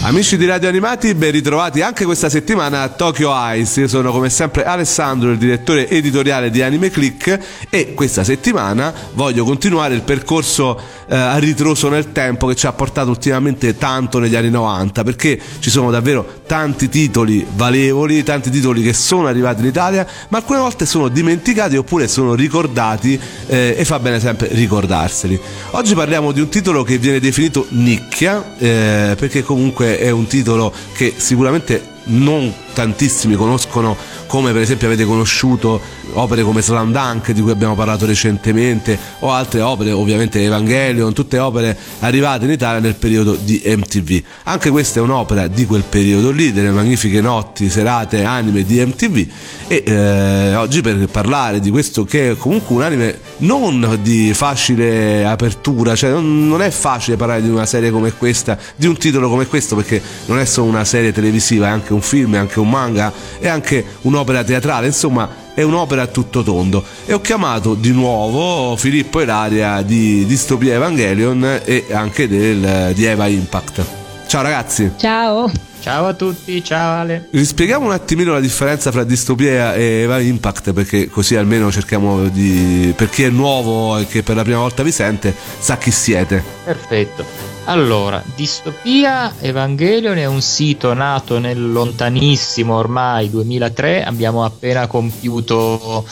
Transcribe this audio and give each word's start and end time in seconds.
Amici 0.00 0.36
di 0.36 0.46
Radio 0.46 0.68
Animati, 0.68 1.12
ben 1.14 1.32
ritrovati 1.32 1.82
anche 1.82 2.04
questa 2.04 2.30
settimana 2.30 2.82
a 2.82 2.88
Tokyo 2.88 3.32
Ice. 3.34 3.80
Io 3.80 3.88
sono 3.88 4.12
come 4.12 4.30
sempre 4.30 4.64
Alessandro, 4.64 5.32
il 5.32 5.38
direttore 5.38 5.88
editoriale 5.88 6.50
di 6.50 6.62
Anime 6.62 6.88
Click 6.88 7.38
e 7.68 7.94
questa 7.94 8.22
settimana 8.22 8.94
voglio 9.14 9.44
continuare 9.44 9.94
il 9.94 10.02
percorso 10.02 10.80
eh, 11.08 11.16
a 11.16 11.36
ritroso 11.38 11.88
nel 11.88 12.12
tempo 12.12 12.46
che 12.46 12.54
ci 12.54 12.66
ha 12.66 12.72
portato 12.72 13.10
ultimamente 13.10 13.76
tanto 13.76 14.20
negli 14.20 14.36
anni 14.36 14.50
90 14.50 15.02
perché 15.02 15.38
ci 15.58 15.68
sono 15.68 15.90
davvero 15.90 16.42
tanti 16.46 16.88
titoli 16.88 17.44
valevoli, 17.56 18.22
tanti 18.22 18.50
titoli 18.50 18.82
che 18.82 18.92
sono 18.92 19.26
arrivati 19.26 19.60
in 19.62 19.66
Italia 19.66 20.06
ma 20.28 20.38
alcune 20.38 20.60
volte 20.60 20.86
sono 20.86 21.08
dimenticati 21.08 21.76
oppure 21.76 22.06
sono 22.06 22.34
ricordati 22.34 23.20
eh, 23.46 23.74
e 23.76 23.84
fa 23.84 23.98
bene 23.98 24.20
sempre 24.20 24.48
ricordarseli. 24.52 25.38
Oggi 25.72 25.94
parliamo 25.94 26.30
di 26.30 26.40
un 26.40 26.48
titolo 26.48 26.84
che 26.84 26.98
viene 26.98 27.18
definito 27.18 27.66
nicchia 27.70 28.54
eh, 28.58 29.16
perché 29.18 29.42
comunque 29.42 29.87
è 29.96 30.10
un 30.10 30.26
titolo 30.26 30.72
che 30.94 31.14
sicuramente 31.16 31.96
non 32.08 32.52
tantissimi 32.72 33.34
conoscono 33.34 33.96
come 34.26 34.52
per 34.52 34.62
esempio 34.62 34.86
avete 34.86 35.04
conosciuto 35.04 35.80
opere 36.12 36.42
come 36.42 36.62
Slam 36.62 36.92
Dunk 36.92 37.32
di 37.32 37.40
cui 37.40 37.50
abbiamo 37.50 37.74
parlato 37.74 38.06
recentemente 38.06 38.96
o 39.20 39.32
altre 39.32 39.60
opere 39.62 39.90
ovviamente 39.90 40.42
Evangelion 40.44 41.12
tutte 41.12 41.38
opere 41.38 41.76
arrivate 42.00 42.44
in 42.44 42.52
Italia 42.52 42.78
nel 42.78 42.94
periodo 42.94 43.34
di 43.34 43.62
MTV 43.64 44.22
anche 44.44 44.70
questa 44.70 45.00
è 45.00 45.02
un'opera 45.02 45.48
di 45.48 45.66
quel 45.66 45.82
periodo 45.82 46.30
lì 46.30 46.52
delle 46.52 46.70
magnifiche 46.70 47.20
notti 47.20 47.68
serate 47.68 48.24
anime 48.24 48.62
di 48.62 48.84
MTV 48.84 49.26
e 49.66 49.82
eh, 49.84 50.54
oggi 50.54 50.80
per 50.80 51.08
parlare 51.08 51.60
di 51.60 51.70
questo 51.70 52.04
che 52.04 52.30
è 52.30 52.36
comunque 52.36 52.76
un 52.76 52.82
anime 52.82 53.18
non 53.38 53.98
di 54.02 54.32
facile 54.34 55.26
apertura 55.26 55.96
cioè 55.96 56.10
non, 56.10 56.46
non 56.46 56.62
è 56.62 56.70
facile 56.70 57.16
parlare 57.16 57.42
di 57.42 57.48
una 57.48 57.66
serie 57.66 57.90
come 57.90 58.12
questa 58.12 58.56
di 58.76 58.86
un 58.86 58.96
titolo 58.96 59.28
come 59.28 59.46
questo 59.46 59.74
perché 59.74 60.00
non 60.26 60.38
è 60.38 60.44
solo 60.44 60.68
una 60.68 60.84
serie 60.84 61.12
televisiva 61.12 61.66
è 61.66 61.70
anche 61.70 61.92
un 61.92 61.97
film 62.00 62.34
è 62.34 62.38
anche 62.38 62.58
un 62.60 62.70
manga 62.70 63.12
è 63.38 63.48
anche 63.48 63.84
un'opera 64.02 64.44
teatrale 64.44 64.86
insomma 64.86 65.46
è 65.54 65.62
un'opera 65.62 66.02
a 66.02 66.06
tutto 66.06 66.42
tondo 66.42 66.84
e 67.04 67.12
ho 67.12 67.20
chiamato 67.20 67.74
di 67.74 67.90
nuovo 67.90 68.76
Filippo 68.76 69.20
Elaria 69.20 69.82
di 69.82 70.24
Distopia 70.24 70.74
Evangelion 70.74 71.62
e 71.64 71.86
anche 71.90 72.28
del, 72.28 72.92
di 72.94 73.04
Eva 73.04 73.26
Impact. 73.26 74.07
Ciao 74.28 74.42
ragazzi! 74.42 74.92
Ciao! 74.98 75.50
Ciao 75.80 76.06
a 76.06 76.12
tutti, 76.12 76.62
ciao 76.62 77.00
Ale. 77.00 77.30
Spieghiamo 77.32 77.86
un 77.86 77.92
attimino 77.92 78.34
la 78.34 78.40
differenza 78.40 78.92
fra 78.92 79.02
distopia 79.02 79.74
e 79.74 80.02
Eva 80.02 80.20
Impact 80.20 80.74
perché 80.74 81.08
così 81.08 81.34
almeno 81.34 81.72
cerchiamo 81.72 82.28
di... 82.28 82.92
per 82.94 83.08
chi 83.08 83.22
è 83.22 83.30
nuovo 83.30 83.96
e 83.96 84.06
che 84.06 84.22
per 84.22 84.36
la 84.36 84.42
prima 84.42 84.58
volta 84.58 84.82
vi 84.82 84.92
sente 84.92 85.34
sa 85.58 85.78
chi 85.78 85.90
siete. 85.90 86.44
Perfetto. 86.62 87.24
Allora, 87.64 88.22
Distopia 88.34 89.32
Evangelion 89.40 90.18
è 90.18 90.26
un 90.26 90.42
sito 90.42 90.92
nato 90.92 91.38
nel 91.38 91.72
lontanissimo 91.72 92.76
ormai 92.76 93.30
2003, 93.30 94.04
abbiamo 94.04 94.44
appena 94.44 94.86
compiuto 94.86 96.04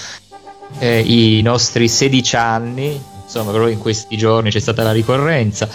eh, 0.79 1.01
i 1.01 1.43
nostri 1.43 1.87
16 1.87 2.37
anni, 2.37 2.99
insomma 3.23 3.51
proprio 3.51 3.75
in 3.75 3.79
questi 3.79 4.17
giorni 4.17 4.49
c'è 4.49 4.61
stata 4.61 4.83
la 4.83 4.93
ricorrenza 4.93 5.69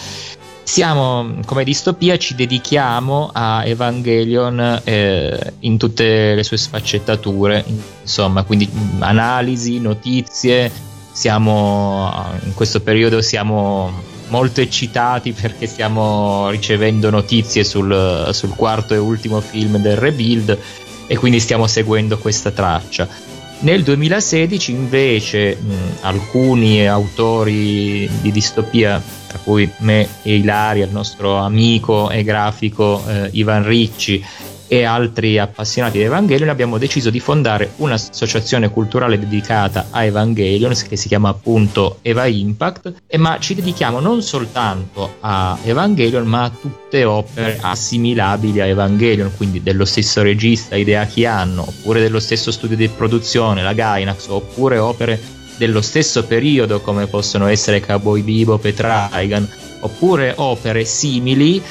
siamo 0.63 1.39
come 1.45 1.63
distopia 1.63 2.17
ci 2.17 2.35
dedichiamo 2.35 3.29
a 3.33 3.65
Evangelion 3.65 4.81
eh, 4.83 5.53
in 5.59 5.77
tutte 5.77 6.35
le 6.35 6.43
sue 6.43 6.57
sfaccettature 6.57 7.63
insomma 8.01 8.43
quindi 8.43 8.69
analisi 8.99 9.79
notizie. 9.79 10.71
Siamo 11.11 12.09
in 12.43 12.53
questo 12.53 12.79
periodo 12.81 13.21
siamo 13.21 13.91
molto 14.27 14.61
eccitati 14.61 15.33
perché 15.39 15.67
stiamo 15.67 16.49
ricevendo 16.49 17.09
notizie 17.09 17.63
sul, 17.63 18.29
sul 18.31 18.55
quarto 18.55 18.93
e 18.93 18.97
ultimo 18.97 19.41
film 19.41 19.77
del 19.77 19.97
rebuild 19.97 20.57
e 21.07 21.17
quindi 21.17 21.39
stiamo 21.39 21.67
seguendo 21.67 22.17
questa 22.17 22.51
traccia. 22.51 23.07
Nel 23.59 23.83
2016 23.83 24.71
invece 24.71 25.55
mh, 25.55 25.73
alcuni 26.01 26.87
autori 26.87 28.09
di 28.21 28.31
distopia 28.31 28.99
tra 29.31 29.39
cui 29.41 29.69
me 29.77 30.07
e 30.23 30.35
Ilaria, 30.35 30.85
il 30.85 30.91
nostro 30.91 31.37
amico 31.37 32.09
e 32.09 32.23
grafico 32.23 33.01
eh, 33.07 33.29
Ivan 33.31 33.65
Ricci 33.65 34.23
e 34.67 34.85
altri 34.85 35.37
appassionati 35.37 35.97
di 35.97 36.05
Evangelion 36.05 36.47
abbiamo 36.47 36.77
deciso 36.77 37.09
di 37.09 37.19
fondare 37.19 37.73
un'associazione 37.77 38.69
culturale 38.69 39.19
dedicata 39.19 39.87
a 39.89 40.05
Evangelion 40.05 40.73
che 40.87 40.95
si 40.95 41.09
chiama 41.09 41.27
appunto 41.27 41.97
Eva 42.01 42.25
Impact 42.25 42.93
ma 43.17 43.37
ci 43.37 43.53
dedichiamo 43.53 43.99
non 43.99 44.21
soltanto 44.21 45.17
a 45.19 45.57
Evangelion 45.61 46.25
ma 46.25 46.43
a 46.43 46.49
tutte 46.49 47.03
opere 47.03 47.57
assimilabili 47.59 48.61
a 48.61 48.65
Evangelion 48.65 49.33
quindi 49.35 49.61
dello 49.61 49.83
stesso 49.83 50.21
regista 50.21 50.77
Hideaki 50.77 51.25
Anno 51.25 51.63
oppure 51.63 51.99
dello 51.99 52.21
stesso 52.21 52.49
studio 52.49 52.77
di 52.77 52.87
produzione 52.87 53.63
la 53.63 53.73
Gainax 53.73 54.27
oppure 54.29 54.77
opere 54.77 55.39
dello 55.61 55.81
stesso 55.81 56.23
periodo 56.23 56.81
come 56.81 57.05
possono 57.05 57.45
essere 57.45 57.85
Cowboy 57.85 58.23
Bebop 58.23 58.65
e 58.65 58.73
Trigun 58.73 59.47
oppure 59.81 60.33
opere 60.37 60.85
simili 60.85 61.61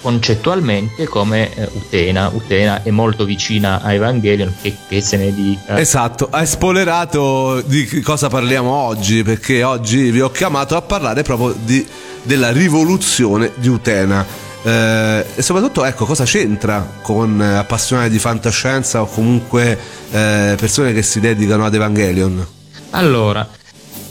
concettualmente 0.00 1.04
come 1.04 1.54
eh, 1.54 1.68
Utena. 1.74 2.30
Utena 2.32 2.82
è 2.82 2.90
molto 2.90 3.26
vicina 3.26 3.82
a 3.82 3.92
Evangelion, 3.92 4.54
che, 4.62 4.74
che 4.88 5.02
se 5.02 5.18
ne 5.18 5.34
dica. 5.34 5.78
Esatto, 5.78 6.28
hai 6.30 6.46
spoilerato 6.46 7.60
di 7.60 8.00
cosa 8.00 8.28
parliamo 8.28 8.70
oggi, 8.70 9.22
perché 9.22 9.62
oggi 9.62 10.10
vi 10.10 10.22
ho 10.22 10.30
chiamato 10.30 10.74
a 10.74 10.80
parlare 10.80 11.22
proprio 11.22 11.54
di, 11.62 11.86
della 12.22 12.50
rivoluzione 12.52 13.52
di 13.56 13.68
Utena. 13.68 14.24
Eh, 14.62 15.26
e 15.34 15.42
soprattutto, 15.42 15.84
ecco, 15.84 16.06
cosa 16.06 16.24
c'entra 16.24 17.00
con 17.02 17.38
eh, 17.38 17.56
appassionati 17.56 18.08
di 18.08 18.18
fantascienza 18.18 19.02
o 19.02 19.06
comunque 19.06 19.78
eh, 20.10 20.54
persone 20.56 20.94
che 20.94 21.02
si 21.02 21.20
dedicano 21.20 21.66
ad 21.66 21.74
Evangelion? 21.74 22.54
Allora, 22.96 23.46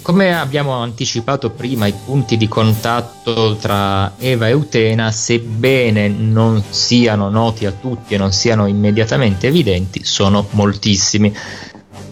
come 0.04 0.38
abbiamo 0.38 0.74
anticipato 0.74 1.50
prima, 1.50 1.88
i 1.88 1.94
punti 2.06 2.38
di 2.38 2.48
contatto 2.48 3.56
tra 3.56 4.14
Eva 4.20 4.48
e 4.48 4.54
Utena, 4.54 5.10
sebbene 5.10 6.08
non 6.08 6.64
siano 6.70 7.30
noti 7.30 7.66
a 7.66 7.72
tutti 7.72 8.14
e 8.14 8.18
non 8.18 8.32
siano 8.32 8.68
immediatamente 8.68 9.48
evidenti, 9.48 10.04
sono 10.04 10.46
moltissimi. 10.52 11.36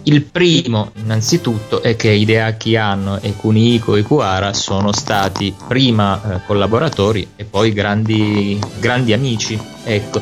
Il 0.06 0.24
primo, 0.24 0.90
innanzitutto, 0.96 1.84
è 1.84 1.96
che 1.96 2.10
Hideaki 2.10 2.76
Anno 2.76 3.22
e 3.22 3.36
Kunihiko 3.36 3.96
Ikuhara 3.96 4.52
sono 4.54 4.92
stati 4.92 5.54
prima 5.68 6.22
eh, 6.38 6.40
collaboratori 6.48 7.34
e 7.36 7.46
poi 7.46 7.72
grandi, 7.72 8.60
grandi 8.80 9.14
amici. 9.14 9.62
Ecco, 9.84 10.20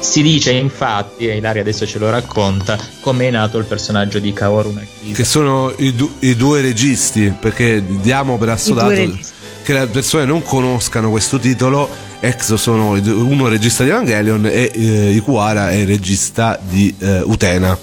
si 0.00 0.22
dice 0.22 0.52
infatti, 0.52 1.28
e 1.28 1.36
Ilaria 1.36 1.62
adesso 1.62 1.86
ce 1.86 1.98
lo 1.98 2.10
racconta, 2.10 2.78
come 3.00 3.28
è 3.28 3.30
nato 3.30 3.58
il 3.58 3.64
personaggio 3.64 4.18
di 4.18 4.32
Kaoru 4.32 4.72
Nakisa. 4.72 5.14
Che 5.14 5.24
sono 5.24 5.72
i, 5.78 5.94
du- 5.94 6.16
i, 6.20 6.36
due 6.36 6.60
registi, 6.60 7.32
perché 7.38 7.84
diamo 7.86 8.38
per 8.38 8.50
assodato 8.50 9.18
che 9.62 9.72
le 9.72 9.86
persone 9.86 10.24
non 10.24 10.42
conoscano 10.42 11.10
questo 11.10 11.38
titolo. 11.38 12.06
Exo 12.20 12.56
sono 12.56 12.90
uno 12.90 13.46
regista 13.46 13.84
di 13.84 13.90
Evangelion 13.90 14.46
e 14.46 14.70
eh, 14.74 15.10
Ikuara 15.10 15.70
è 15.70 15.84
regista 15.84 16.58
di 16.60 16.92
eh, 16.98 17.20
Utena. 17.20 17.78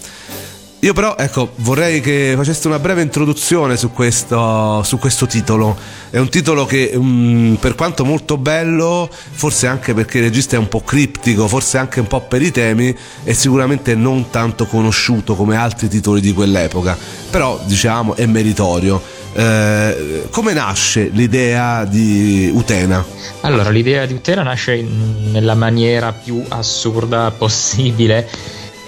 Io 0.86 0.94
però, 0.94 1.16
ecco, 1.18 1.50
vorrei 1.56 2.00
che 2.00 2.36
faceste 2.38 2.68
una 2.68 2.78
breve 2.78 3.02
introduzione 3.02 3.76
su 3.76 3.92
questo, 3.92 4.84
su 4.84 5.00
questo 5.00 5.26
titolo. 5.26 5.76
È 6.12 6.20
un 6.20 6.30
titolo 6.30 6.68
che, 6.68 6.92
um, 6.94 7.58
per 7.60 7.74
quanto 7.74 8.06
molto 8.06 8.38
bello, 8.38 9.10
forse 9.10 9.66
anche 9.66 9.96
perché 9.96 10.20
il 10.20 10.26
regista 10.26 10.58
è 10.58 10.60
un 10.60 10.68
po' 10.68 10.82
criptico, 10.82 11.48
forse 11.48 11.80
anche 11.80 12.02
un 12.02 12.06
po' 12.06 12.22
per 12.22 12.44
i 12.44 12.52
temi, 12.52 12.96
è 13.24 13.34
sicuramente 13.34 13.96
non 13.96 14.30
tanto 14.30 14.68
conosciuto 14.68 15.34
come 15.34 15.56
altri 15.56 15.88
titoli 15.88 16.22
di 16.22 16.34
quell'epoca. 16.34 16.96
Però, 17.32 17.60
diciamo, 17.66 18.16
è 18.16 18.28
meritorio. 18.28 19.02
Eh, 19.34 20.28
come 20.30 20.54
nasce 20.54 21.10
l'idea 21.12 21.84
di 21.86 22.52
Utena? 22.54 23.04
Allora, 23.42 23.72
l'idea 23.72 24.06
di 24.06 24.14
Utena 24.14 24.44
nasce 24.44 24.84
nella 24.84 25.56
maniera 25.56 26.12
più 26.12 26.44
assurda 26.48 27.32
possibile 27.36 28.30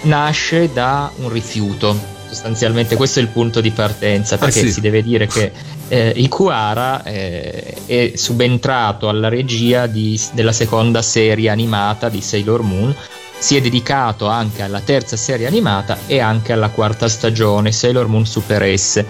nasce 0.02 0.72
da 0.72 1.10
un 1.16 1.28
rifiuto. 1.28 2.16
Sostanzialmente 2.28 2.94
questo 2.94 3.20
è 3.20 3.22
il 3.22 3.28
punto 3.28 3.60
di 3.60 3.70
partenza, 3.70 4.34
ah, 4.34 4.38
perché 4.38 4.60
ah, 4.60 4.62
sì. 4.64 4.72
si 4.72 4.80
deve 4.80 5.02
dire 5.02 5.26
che 5.26 5.50
eh, 5.88 6.12
Ikuhara 6.16 7.02
eh, 7.02 7.74
è 7.86 8.12
subentrato 8.14 9.08
alla 9.08 9.28
regia 9.28 9.86
di, 9.86 10.20
della 10.32 10.52
seconda 10.52 11.00
serie 11.00 11.48
animata 11.48 12.08
di 12.08 12.20
Sailor 12.20 12.62
Moon, 12.62 12.94
si 13.38 13.56
è 13.56 13.60
dedicato 13.60 14.26
anche 14.26 14.62
alla 14.62 14.80
terza 14.80 15.16
serie 15.16 15.46
animata 15.46 15.98
e 16.06 16.20
anche 16.20 16.52
alla 16.52 16.68
quarta 16.68 17.08
stagione 17.08 17.72
Sailor 17.72 18.08
Moon 18.08 18.26
Super 18.26 18.78
S. 18.78 19.04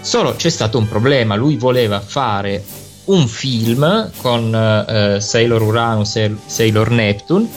Solo 0.00 0.34
c'è 0.34 0.50
stato 0.50 0.78
un 0.78 0.88
problema, 0.88 1.34
lui 1.34 1.56
voleva 1.56 2.00
fare 2.00 2.64
un 3.04 3.26
film 3.26 4.10
con 4.20 4.54
eh, 4.54 5.20
Sailor 5.20 5.62
Uranus 5.62 6.16
e 6.16 6.34
Sailor 6.46 6.90
Neptune 6.90 7.48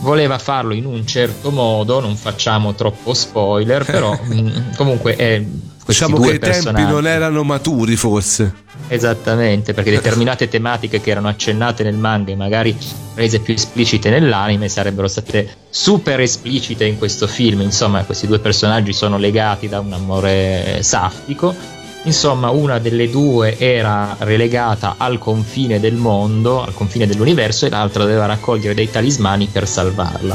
voleva 0.00 0.38
farlo 0.38 0.74
in 0.74 0.86
un 0.86 1.06
certo 1.06 1.50
modo, 1.50 2.00
non 2.00 2.16
facciamo 2.16 2.74
troppo 2.74 3.14
spoiler, 3.14 3.84
però 3.84 4.12
mh, 4.12 4.34
mm, 4.40 4.74
comunque 4.76 5.16
è 5.16 5.42
diciamo 5.84 6.20
che 6.20 6.34
i 6.34 6.38
tempi 6.38 6.82
non 6.82 7.06
erano 7.06 7.42
maturi 7.42 7.96
forse. 7.96 8.68
Esattamente, 8.88 9.72
perché 9.74 9.90
determinate 9.90 10.48
tematiche 10.50 11.00
che 11.00 11.10
erano 11.10 11.28
accennate 11.28 11.82
nel 11.82 11.94
manga 11.96 12.32
e 12.32 12.36
magari 12.36 12.76
rese 13.14 13.40
più 13.40 13.54
esplicite 13.54 14.10
nell'anime 14.10 14.68
sarebbero 14.68 15.06
state 15.08 15.48
super 15.68 16.20
esplicite 16.20 16.84
in 16.84 16.98
questo 16.98 17.26
film. 17.26 17.60
Insomma, 17.60 18.04
questi 18.04 18.26
due 18.26 18.38
personaggi 18.38 18.92
sono 18.92 19.18
legati 19.18 19.68
da 19.68 19.80
un 19.80 19.92
amore 19.92 20.78
saftico. 20.82 21.78
Insomma, 22.04 22.48
una 22.50 22.78
delle 22.78 23.10
due 23.10 23.58
era 23.58 24.16
relegata 24.20 24.94
al 24.96 25.18
confine 25.18 25.80
del 25.80 25.96
mondo, 25.96 26.62
al 26.62 26.72
confine 26.72 27.06
dell'universo, 27.06 27.66
e 27.66 27.70
l'altra 27.70 28.04
doveva 28.04 28.24
raccogliere 28.24 28.74
dei 28.74 28.90
talismani 28.90 29.48
per 29.52 29.68
salvarla. 29.68 30.34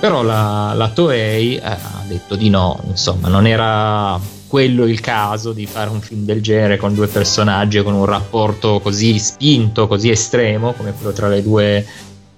Però 0.00 0.22
la, 0.22 0.72
la 0.74 0.88
Toei 0.88 1.56
eh, 1.56 1.62
ha 1.64 2.02
detto 2.06 2.34
di 2.34 2.50
no, 2.50 2.80
insomma, 2.88 3.28
non 3.28 3.46
era 3.46 4.18
quello 4.46 4.84
il 4.84 5.00
caso 5.00 5.52
di 5.52 5.66
fare 5.66 5.90
un 5.90 6.00
film 6.00 6.24
del 6.24 6.42
genere 6.42 6.76
con 6.76 6.94
due 6.94 7.06
personaggi 7.08 7.82
con 7.82 7.94
un 7.94 8.04
rapporto 8.04 8.80
così 8.80 9.18
spinto, 9.18 9.86
così 9.86 10.10
estremo 10.10 10.72
come 10.72 10.92
quello 10.92 11.12
tra 11.12 11.28
le 11.28 11.42
due, 11.42 11.86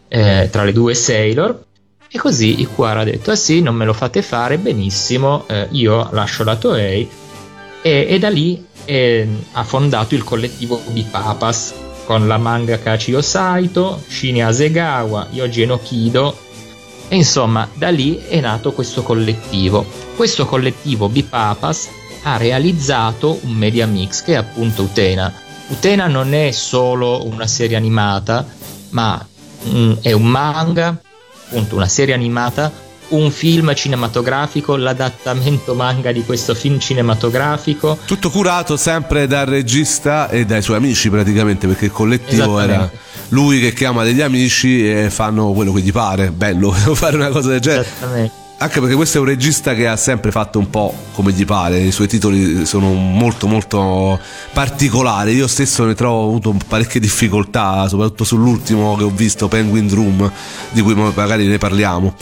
eh, 0.08 0.48
tra 0.50 0.64
le 0.64 0.72
due 0.72 0.94
Sailor. 0.94 1.64
E 2.10 2.18
così 2.18 2.60
Ikuara 2.60 3.00
ha 3.00 3.04
detto: 3.04 3.30
Ah 3.30 3.36
sì, 3.36 3.60
non 3.60 3.74
me 3.74 3.84
lo 3.84 3.92
fate 3.92 4.22
fare, 4.22 4.58
benissimo, 4.58 5.44
eh, 5.46 5.68
io 5.70 6.08
lascio 6.12 6.44
la 6.44 6.56
Toei. 6.56 7.08
E, 7.88 8.04
e 8.06 8.18
da 8.18 8.28
lì 8.28 8.62
eh, 8.84 9.26
ha 9.52 9.64
fondato 9.64 10.14
il 10.14 10.22
collettivo 10.22 10.78
Bipapas 10.88 11.72
con 12.04 12.26
la 12.26 12.36
manga 12.36 12.78
Kachio 12.78 13.22
Saito, 13.22 14.02
Shinya 14.06 14.48
Asegawa, 14.48 15.28
Yoji 15.30 15.62
Enokido 15.62 16.36
e 17.08 17.16
insomma 17.16 17.66
da 17.72 17.88
lì 17.88 18.18
è 18.28 18.40
nato 18.40 18.72
questo 18.72 19.02
collettivo. 19.02 19.86
Questo 20.16 20.44
collettivo 20.44 21.08
Bipapas 21.08 21.88
ha 22.24 22.36
realizzato 22.36 23.38
un 23.44 23.52
media 23.52 23.86
mix 23.86 24.22
che 24.22 24.34
è 24.34 24.36
appunto 24.36 24.82
Utena. 24.82 25.32
Utena 25.68 26.08
non 26.08 26.34
è 26.34 26.50
solo 26.50 27.26
una 27.26 27.46
serie 27.46 27.76
animata, 27.76 28.46
ma 28.90 29.26
mm, 29.66 29.92
è 30.02 30.12
un 30.12 30.26
manga, 30.26 31.00
appunto 31.46 31.74
una 31.74 31.88
serie 31.88 32.12
animata, 32.12 32.70
un 33.08 33.30
film 33.30 33.74
cinematografico, 33.74 34.76
l'adattamento 34.76 35.74
manga 35.74 36.12
di 36.12 36.24
questo 36.24 36.54
film 36.54 36.78
cinematografico. 36.78 37.98
Tutto 38.04 38.30
curato 38.30 38.76
sempre 38.76 39.26
dal 39.26 39.46
regista 39.46 40.28
e 40.28 40.44
dai 40.44 40.62
suoi 40.62 40.76
amici 40.76 41.10
praticamente, 41.10 41.66
perché 41.66 41.86
il 41.86 41.92
collettivo 41.92 42.60
era 42.60 42.90
lui 43.28 43.60
che 43.60 43.72
chiama 43.72 44.04
degli 44.04 44.20
amici 44.20 44.88
e 44.88 45.10
fanno 45.10 45.52
quello 45.52 45.72
che 45.72 45.80
gli 45.80 45.92
pare. 45.92 46.30
Bello 46.30 46.70
fare 46.94 47.16
una 47.16 47.28
cosa 47.28 47.48
del 47.50 47.60
genere. 47.60 47.82
Esattamente 47.82 48.46
anche 48.60 48.80
perché 48.80 48.96
questo 48.96 49.18
è 49.18 49.20
un 49.20 49.26
regista 49.26 49.72
che 49.74 49.86
ha 49.86 49.96
sempre 49.96 50.32
fatto 50.32 50.58
un 50.58 50.68
po' 50.68 50.92
come 51.12 51.30
gli 51.30 51.44
pare, 51.44 51.78
i 51.78 51.92
suoi 51.92 52.08
titoli 52.08 52.66
sono 52.66 52.92
molto 52.92 53.46
molto 53.46 54.18
particolari, 54.52 55.32
io 55.32 55.46
stesso 55.46 55.84
ne 55.84 55.94
trovo 55.94 56.24
avuto 56.24 56.56
parecchie 56.66 56.98
difficoltà, 56.98 57.86
soprattutto 57.86 58.24
sull'ultimo 58.24 58.96
che 58.96 59.04
ho 59.04 59.10
visto, 59.10 59.46
Penguin 59.46 59.88
Room, 59.94 60.30
di 60.70 60.82
cui 60.82 60.94
magari 60.94 61.46
ne 61.46 61.58
parliamo. 61.58 62.14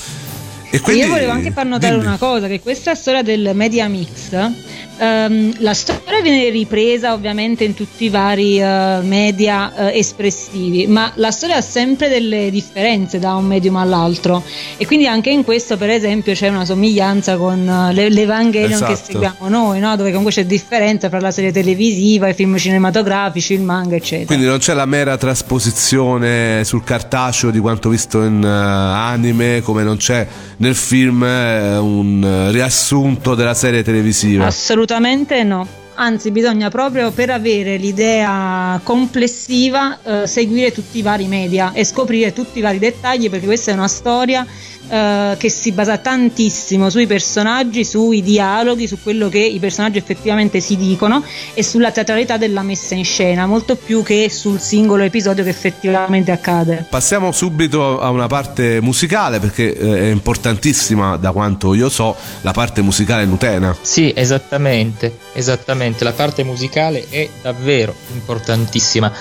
E 0.76 0.80
quindi, 0.80 1.02
io 1.02 1.08
volevo 1.08 1.32
anche 1.32 1.50
far 1.52 1.64
notare 1.66 1.94
dimmi. 1.94 2.06
una 2.06 2.18
cosa, 2.18 2.46
che 2.48 2.60
questa 2.60 2.94
storia 2.94 3.22
del 3.22 3.52
media 3.54 3.88
mix 3.88 4.52
Um, 4.98 5.52
la 5.58 5.74
storia 5.74 6.22
viene 6.22 6.48
ripresa 6.48 7.12
ovviamente 7.12 7.64
in 7.64 7.74
tutti 7.74 8.04
i 8.04 8.08
vari 8.08 8.58
uh, 8.58 9.04
media 9.04 9.70
uh, 9.74 9.90
espressivi, 9.92 10.86
ma 10.86 11.12
la 11.16 11.30
storia 11.30 11.56
ha 11.56 11.60
sempre 11.60 12.08
delle 12.08 12.50
differenze 12.50 13.18
da 13.18 13.34
un 13.34 13.44
medium 13.44 13.76
all'altro 13.76 14.42
e 14.78 14.86
quindi 14.86 15.06
anche 15.06 15.28
in 15.28 15.44
questo 15.44 15.76
per 15.76 15.90
esempio 15.90 16.32
c'è 16.32 16.48
una 16.48 16.64
somiglianza 16.64 17.36
con 17.36 17.60
uh, 17.60 17.92
l'Evangelion 17.92 18.72
esatto. 18.72 18.92
che 18.92 18.98
seguiamo 18.98 19.48
noi, 19.48 19.80
no? 19.80 19.96
dove 19.96 20.08
comunque 20.08 20.32
c'è 20.32 20.46
differenza 20.46 21.10
tra 21.10 21.20
la 21.20 21.30
serie 21.30 21.52
televisiva, 21.52 22.28
i 22.28 22.34
film 22.34 22.56
cinematografici, 22.56 23.52
il 23.52 23.60
manga 23.60 23.96
eccetera. 23.96 24.26
Quindi 24.26 24.46
non 24.46 24.58
c'è 24.58 24.72
la 24.72 24.86
mera 24.86 25.18
trasposizione 25.18 26.64
sul 26.64 26.82
cartaceo 26.84 27.50
di 27.50 27.58
quanto 27.58 27.90
visto 27.90 28.22
in 28.22 28.42
anime 28.42 29.60
come 29.62 29.82
non 29.82 29.98
c'è 29.98 30.26
nel 30.56 30.74
film 30.74 31.20
un 31.20 32.48
riassunto 32.50 33.34
della 33.34 33.52
serie 33.52 33.82
televisiva. 33.82 34.46
Assolutamente 34.46 34.85
Assolutamente 34.86 35.42
no. 35.42 35.66
Anzi, 35.94 36.30
bisogna 36.30 36.68
proprio 36.68 37.10
per 37.10 37.30
avere 37.30 37.76
l'idea 37.76 38.78
complessiva 38.84 39.98
eh, 40.00 40.26
seguire 40.28 40.70
tutti 40.70 40.98
i 40.98 41.02
vari 41.02 41.26
media 41.26 41.72
e 41.72 41.84
scoprire 41.84 42.32
tutti 42.32 42.58
i 42.58 42.62
vari 42.62 42.78
dettagli 42.78 43.28
perché 43.28 43.46
questa 43.46 43.72
è 43.72 43.74
una 43.74 43.88
storia 43.88 44.46
eh, 44.88 45.34
che 45.38 45.50
si 45.50 45.72
basa 45.72 45.98
tantissimo 45.98 46.90
sui 46.90 47.06
personaggi, 47.06 47.84
sui 47.84 48.22
dialoghi, 48.22 48.86
su 48.86 48.98
quello 49.02 49.28
che 49.28 49.38
i 49.38 49.58
personaggi 49.58 49.98
effettivamente 49.98 50.60
si 50.60 50.76
dicono 50.76 51.24
e 51.54 51.62
sulla 51.62 51.90
teatralità 51.90 52.36
della 52.36 52.62
messa 52.62 52.94
in 52.94 53.04
scena, 53.04 53.46
molto 53.46 53.76
più 53.76 54.02
che 54.02 54.30
sul 54.30 54.60
singolo 54.60 55.02
episodio 55.02 55.44
che 55.44 55.50
effettivamente 55.50 56.30
accade. 56.30 56.86
Passiamo 56.88 57.32
subito 57.32 58.00
a 58.00 58.10
una 58.10 58.26
parte 58.26 58.80
musicale 58.80 59.40
perché 59.40 59.76
eh, 59.76 59.98
è 59.98 60.10
importantissima 60.10 61.16
da 61.16 61.32
quanto 61.32 61.74
io 61.74 61.88
so 61.88 62.14
la 62.42 62.52
parte 62.52 62.82
musicale 62.82 63.24
Nutena. 63.24 63.76
Sì, 63.80 64.12
esattamente, 64.14 65.18
esattamente, 65.32 66.04
la 66.04 66.12
parte 66.12 66.44
musicale 66.44 67.06
è 67.08 67.28
davvero 67.42 67.94
importantissima. 68.12 69.12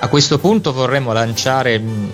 A 0.00 0.08
questo 0.08 0.38
punto 0.38 0.72
vorremmo 0.72 1.12
lanciare 1.12 1.78
mm, 1.78 2.08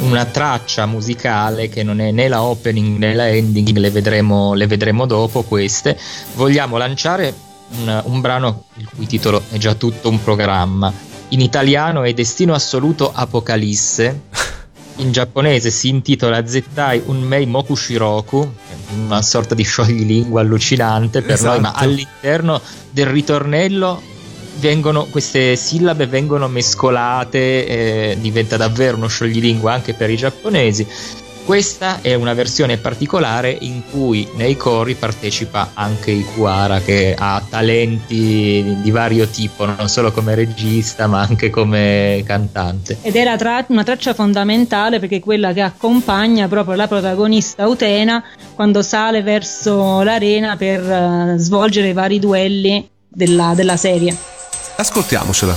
una 0.00 0.24
traccia 0.24 0.86
musicale 0.86 1.68
che 1.68 1.82
non 1.82 2.00
è 2.00 2.10
né 2.10 2.28
la 2.28 2.42
opening 2.42 2.98
né 2.98 3.14
la 3.14 3.28
ending, 3.28 3.76
le 3.76 3.90
vedremo, 3.90 4.54
le 4.54 4.66
vedremo 4.66 5.06
dopo 5.06 5.42
queste. 5.42 5.98
Vogliamo 6.34 6.76
lanciare 6.76 7.34
un, 7.78 8.02
un 8.04 8.20
brano 8.20 8.64
il 8.76 8.88
cui 8.94 9.06
titolo 9.06 9.42
è 9.50 9.58
già 9.58 9.74
tutto 9.74 10.08
un 10.08 10.22
programma. 10.22 10.92
In 11.28 11.40
italiano 11.40 12.02
è 12.02 12.12
Destino 12.12 12.54
assoluto 12.54 13.10
Apocalisse. 13.12 14.20
In 14.96 15.10
giapponese 15.10 15.70
si 15.70 15.88
intitola 15.88 16.46
Zettai 16.46 17.04
Unmei 17.06 17.46
Mokushiroku, 17.46 18.52
una 18.94 19.22
sorta 19.22 19.54
di 19.54 19.62
scioglilingua 19.62 20.42
allucinante 20.42 21.22
per 21.22 21.32
esatto. 21.32 21.52
noi, 21.52 21.60
ma 21.60 21.68
esatto. 21.70 21.84
all'interno 21.84 22.60
del 22.90 23.06
ritornello 23.06 24.02
vengono, 24.62 25.06
queste 25.06 25.56
sillabe 25.56 26.06
vengono 26.06 26.46
mescolate, 26.46 27.66
eh, 27.66 28.16
diventa 28.20 28.56
davvero 28.56 28.96
uno 28.96 29.08
scioglilingua 29.08 29.72
anche 29.72 29.92
per 29.92 30.08
i 30.08 30.16
giapponesi. 30.16 30.86
Questa 31.44 32.00
è 32.02 32.14
una 32.14 32.34
versione 32.34 32.76
particolare 32.76 33.50
in 33.62 33.82
cui 33.90 34.28
nei 34.36 34.56
cori 34.56 34.94
partecipa 34.94 35.72
anche 35.74 36.12
Ikuara 36.12 36.78
che 36.78 37.16
ha 37.18 37.42
talenti 37.46 38.78
di 38.80 38.90
vario 38.92 39.26
tipo, 39.26 39.66
non 39.66 39.88
solo 39.88 40.12
come 40.12 40.36
regista 40.36 41.08
ma 41.08 41.22
anche 41.22 41.50
come 41.50 42.22
cantante. 42.24 42.98
Ed 43.02 43.16
è 43.16 43.36
tra- 43.36 43.66
una 43.68 43.82
traccia 43.82 44.14
fondamentale 44.14 45.00
perché 45.00 45.16
è 45.16 45.20
quella 45.20 45.52
che 45.52 45.62
accompagna 45.62 46.46
proprio 46.46 46.76
la 46.76 46.86
protagonista 46.86 47.66
Utena 47.66 48.22
quando 48.54 48.80
sale 48.80 49.22
verso 49.22 50.02
l'arena 50.02 50.56
per 50.56 50.80
uh, 50.80 51.36
svolgere 51.38 51.88
i 51.88 51.92
vari 51.92 52.20
duelli 52.20 52.88
della, 53.08 53.52
della 53.56 53.76
serie. 53.76 54.31
Ascoltiamocela. 54.82 55.56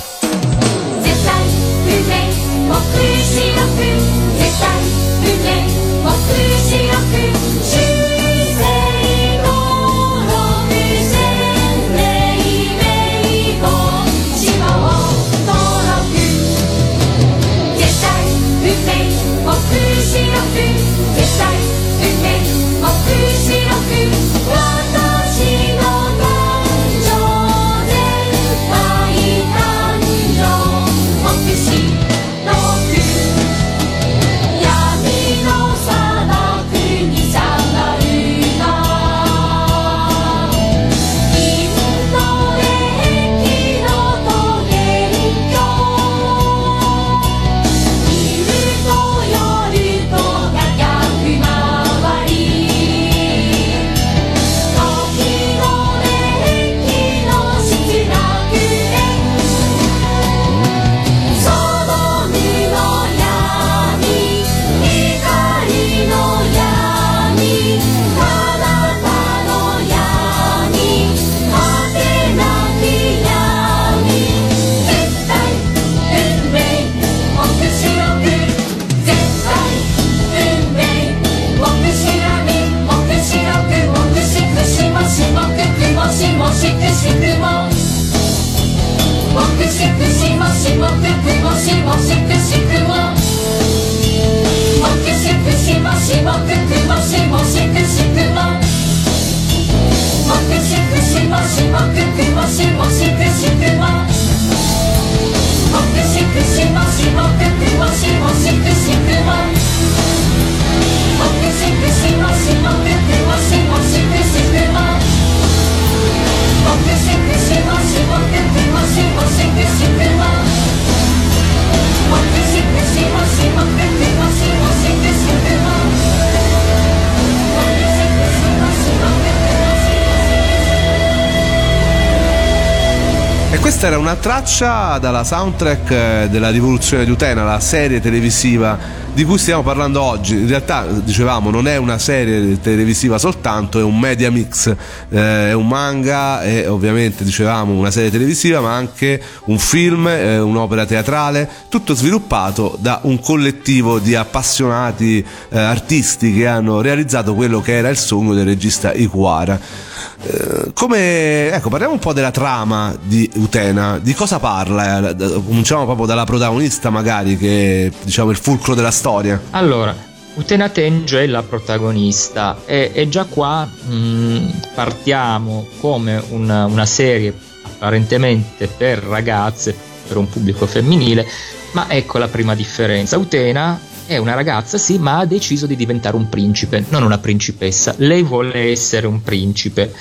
Questa 133.85 134.01
era 134.01 134.11
una 134.11 134.19
traccia 134.19 134.97
dalla 134.97 135.23
soundtrack 135.23 135.91
eh, 135.91 136.27
della 136.31 136.49
rivoluzione 136.49 137.05
di 137.05 137.11
Utena, 137.11 137.43
la 137.43 137.59
serie 137.59 138.01
televisiva 138.01 138.79
di 139.13 139.23
cui 139.23 139.37
stiamo 139.37 139.61
parlando 139.61 140.01
oggi. 140.01 140.33
In 140.33 140.47
realtà, 140.47 140.87
dicevamo, 140.87 141.51
non 141.51 141.67
è 141.67 141.77
una 141.77 141.99
serie 141.99 142.59
televisiva 142.59 143.19
soltanto, 143.19 143.77
è 143.77 143.83
un 143.83 143.99
media 143.99 144.31
mix, 144.31 144.75
eh, 145.09 145.49
è 145.49 145.53
un 145.53 145.67
manga, 145.67 146.41
è 146.41 146.67
ovviamente, 146.67 147.23
dicevamo, 147.23 147.73
una 147.73 147.91
serie 147.91 148.09
televisiva, 148.09 148.59
ma 148.59 148.73
anche 148.73 149.21
un 149.45 149.59
film, 149.59 150.07
eh, 150.07 150.39
un'opera 150.39 150.87
teatrale, 150.87 151.47
tutto 151.69 151.93
sviluppato 151.93 152.77
da 152.79 153.01
un 153.03 153.19
collettivo 153.19 153.99
di 153.99 154.15
appassionati 154.15 155.23
eh, 155.49 155.59
artisti 155.59 156.33
che 156.33 156.47
hanno 156.47 156.81
realizzato 156.81 157.35
quello 157.35 157.61
che 157.61 157.77
era 157.77 157.89
il 157.89 157.97
sogno 157.97 158.33
del 158.33 158.45
regista 158.45 158.91
Ikuara. 158.93 159.93
Eh, 160.23 160.71
come 160.73 161.51
ecco 161.51 161.69
parliamo 161.69 161.93
un 161.93 161.99
po' 161.99 162.13
della 162.13 162.31
trama 162.31 162.95
di 163.01 163.29
Utena. 163.35 163.99
Di 163.99 164.13
cosa 164.13 164.39
parla? 164.39 165.09
Eh, 165.09 165.15
cominciamo 165.45 165.85
proprio 165.85 166.05
dalla 166.05 166.25
protagonista 166.25 166.89
magari 166.89 167.37
che 167.37 167.87
è 167.87 167.91
diciamo 168.03 168.31
il 168.31 168.37
fulcro 168.37 168.75
della 168.75 168.91
storia. 168.91 169.39
Allora 169.51 170.13
Utena 170.35 170.69
Tenjo 170.69 171.17
è 171.17 171.27
la 171.27 171.43
protagonista 171.43 172.57
e, 172.65 172.91
e 172.93 173.07
già 173.07 173.25
qua 173.25 173.65
mh, 173.65 173.95
mm, 173.95 174.49
partiamo 174.73 175.67
come 175.79 176.21
una, 176.29 176.65
una 176.65 176.85
serie 176.85 177.33
apparentemente 177.63 178.67
per 178.67 178.99
ragazze 178.99 179.75
per 180.07 180.17
un 180.17 180.29
pubblico 180.29 180.65
femminile 180.65 181.25
ma 181.71 181.89
ecco 181.89 182.17
la 182.17 182.29
prima 182.29 182.55
differenza. 182.55 183.17
Utena 183.17 183.77
è 184.07 184.17
una 184.17 184.33
ragazza, 184.33 184.77
sì, 184.77 184.97
ma 184.97 185.19
ha 185.19 185.25
deciso 185.25 185.65
di 185.65 185.75
diventare 185.75 186.15
un 186.15 186.29
principe, 186.29 186.85
non 186.89 187.03
una 187.03 187.17
principessa. 187.17 187.93
Lei 187.97 188.23
vuole 188.23 188.71
essere 188.71 189.07
un 189.07 189.21
principe. 189.21 189.93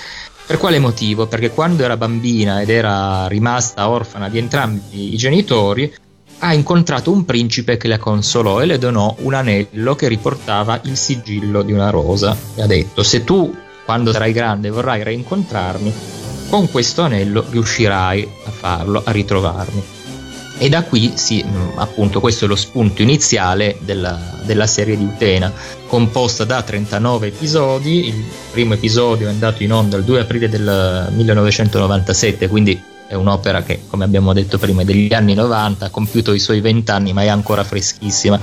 Per 0.46 0.58
quale 0.58 0.78
motivo? 0.78 1.26
Perché 1.26 1.50
quando 1.50 1.84
era 1.84 1.96
bambina 1.96 2.60
ed 2.60 2.68
era 2.68 3.26
rimasta 3.28 3.88
orfana 3.88 4.28
di 4.28 4.38
entrambi 4.38 5.14
i 5.14 5.16
genitori, 5.16 5.92
ha 6.40 6.52
incontrato 6.52 7.10
un 7.10 7.24
principe 7.24 7.78
che 7.78 7.88
la 7.88 7.98
consolò 7.98 8.60
e 8.60 8.66
le 8.66 8.78
donò 8.78 9.14
un 9.20 9.32
anello 9.32 9.94
che 9.94 10.08
riportava 10.08 10.80
il 10.84 10.96
sigillo 10.98 11.62
di 11.62 11.72
una 11.72 11.88
rosa. 11.88 12.36
E 12.54 12.60
ha 12.60 12.66
detto: 12.66 13.02
Se 13.02 13.24
tu, 13.24 13.54
quando 13.86 14.12
sarai 14.12 14.32
grande, 14.32 14.68
vorrai 14.68 15.02
rincontrarmi, 15.02 15.92
con 16.50 16.70
questo 16.70 17.02
anello 17.02 17.44
riuscirai 17.48 18.28
a 18.44 18.50
farlo, 18.50 19.00
a 19.02 19.10
ritrovarmi. 19.12 19.82
E 20.56 20.68
da 20.68 20.84
qui 20.84 21.12
sì, 21.16 21.44
mm, 21.44 21.78
appunto, 21.78 22.20
questo 22.20 22.44
è 22.44 22.48
lo 22.48 22.56
spunto 22.56 23.02
iniziale 23.02 23.76
della, 23.80 24.18
della, 24.44 24.66
serie 24.66 24.96
di 24.96 25.04
Utena, 25.04 25.52
composta 25.86 26.44
da 26.44 26.62
39 26.62 27.26
episodi. 27.26 28.08
Il 28.08 28.24
primo 28.52 28.74
episodio 28.74 29.26
è 29.26 29.30
andato 29.30 29.62
in 29.62 29.72
onda 29.72 29.96
il 29.96 30.04
2 30.04 30.20
aprile 30.20 30.48
del 30.48 31.08
1997, 31.10 32.48
quindi 32.48 32.80
è 33.06 33.14
un'opera 33.14 33.62
che, 33.62 33.82
come 33.88 34.04
abbiamo 34.04 34.32
detto 34.32 34.58
prima, 34.58 34.82
è 34.82 34.84
degli 34.84 35.12
anni 35.12 35.34
90, 35.34 35.86
ha 35.86 35.90
compiuto 35.90 36.32
i 36.32 36.38
suoi 36.38 36.60
20 36.60 36.90
anni, 36.90 37.12
ma 37.12 37.22
è 37.22 37.28
ancora 37.28 37.64
freschissima. 37.64 38.38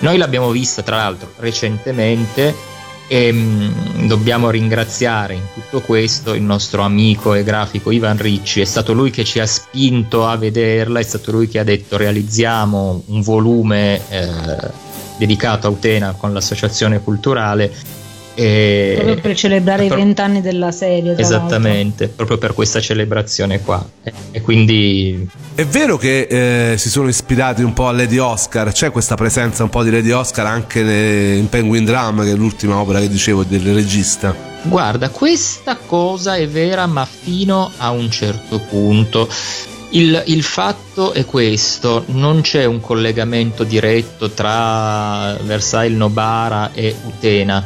Noi 0.00 0.18
l'abbiamo 0.18 0.50
vista, 0.50 0.82
tra 0.82 0.96
l'altro, 0.96 1.32
recentemente 1.38 2.54
e 3.06 3.32
mh, 3.32 3.38
mm, 3.38 4.06
dobbiamo 4.06 4.50
ringraziare 4.50 5.34
in 5.34 5.42
tutto 5.52 5.80
questo 5.80 6.34
il 6.34 6.42
nostro 6.42 6.82
amico 6.82 7.34
e 7.34 7.42
grafico 7.42 7.90
Ivan 7.90 8.18
Ricci, 8.18 8.60
è 8.60 8.64
stato 8.64 8.92
lui 8.92 9.10
che 9.10 9.24
ci 9.24 9.40
ha 9.40 9.46
spinto 9.46 10.26
a 10.26 10.36
vederla, 10.36 11.00
è 11.00 11.02
stato 11.02 11.30
lui 11.30 11.48
che 11.48 11.58
ha 11.58 11.64
detto 11.64 11.96
realizziamo 11.96 13.02
un 13.06 13.20
volume 13.22 14.00
eh, 14.08 14.28
dedicato 15.18 15.66
a 15.66 15.70
Utena 15.70 16.12
con 16.12 16.32
l'associazione 16.32 17.00
culturale 17.00 17.72
e 18.34 18.94
proprio 18.96 19.20
per 19.20 19.36
celebrare 19.36 19.86
pro- 19.86 19.96
i 19.96 19.98
vent'anni 19.98 20.40
della 20.40 20.72
serie. 20.72 21.16
Esattamente, 21.16 22.04
l'altro. 22.04 22.16
proprio 22.16 22.38
per 22.38 22.54
questa 22.54 22.80
celebrazione 22.80 23.60
qua. 23.60 23.84
E, 24.02 24.12
e 24.32 24.40
quindi... 24.40 25.26
È 25.54 25.64
vero 25.64 25.96
che 25.96 26.72
eh, 26.72 26.78
si 26.78 26.90
sono 26.90 27.08
ispirati 27.08 27.62
un 27.62 27.72
po' 27.72 27.86
a 27.86 27.92
Lady 27.92 28.18
Oscar, 28.18 28.72
c'è 28.72 28.90
questa 28.90 29.14
presenza 29.14 29.62
un 29.62 29.70
po' 29.70 29.82
di 29.82 29.90
Lady 29.90 30.10
Oscar 30.10 30.46
anche 30.46 30.80
in 30.80 31.48
Penguin 31.48 31.84
Drum, 31.84 32.24
che 32.24 32.32
è 32.32 32.34
l'ultima 32.34 32.78
opera 32.78 32.98
che 33.00 33.08
dicevo 33.08 33.44
del 33.44 33.72
regista. 33.72 34.52
Guarda, 34.62 35.10
questa 35.10 35.76
cosa 35.76 36.36
è 36.36 36.48
vera 36.48 36.86
ma 36.86 37.06
fino 37.06 37.70
a 37.76 37.90
un 37.90 38.10
certo 38.10 38.58
punto. 38.58 39.28
Il, 39.90 40.20
il, 40.26 40.42
fatto 40.42 41.12
è 41.12 41.24
questo, 41.24 42.02
non 42.06 42.40
c'è 42.40 42.64
un 42.64 42.80
collegamento 42.80 43.62
diretto 43.62 44.30
tra 44.30 45.36
Versailles 45.42 45.96
Nobara 45.96 46.72
e 46.72 46.96
Utena 47.04 47.64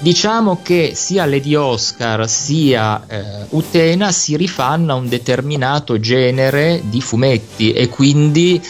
diciamo 0.00 0.60
che 0.62 0.92
sia 0.94 1.26
Lady 1.26 1.54
Oscar 1.54 2.28
sia 2.28 3.06
eh, 3.06 3.46
Utena 3.50 4.10
si 4.12 4.36
rifanno 4.36 4.92
a 4.92 4.96
un 4.96 5.08
determinato 5.08 6.00
genere 6.00 6.82
di 6.84 7.00
fumetti 7.00 7.72
e 7.72 7.88
quindi 7.88 8.60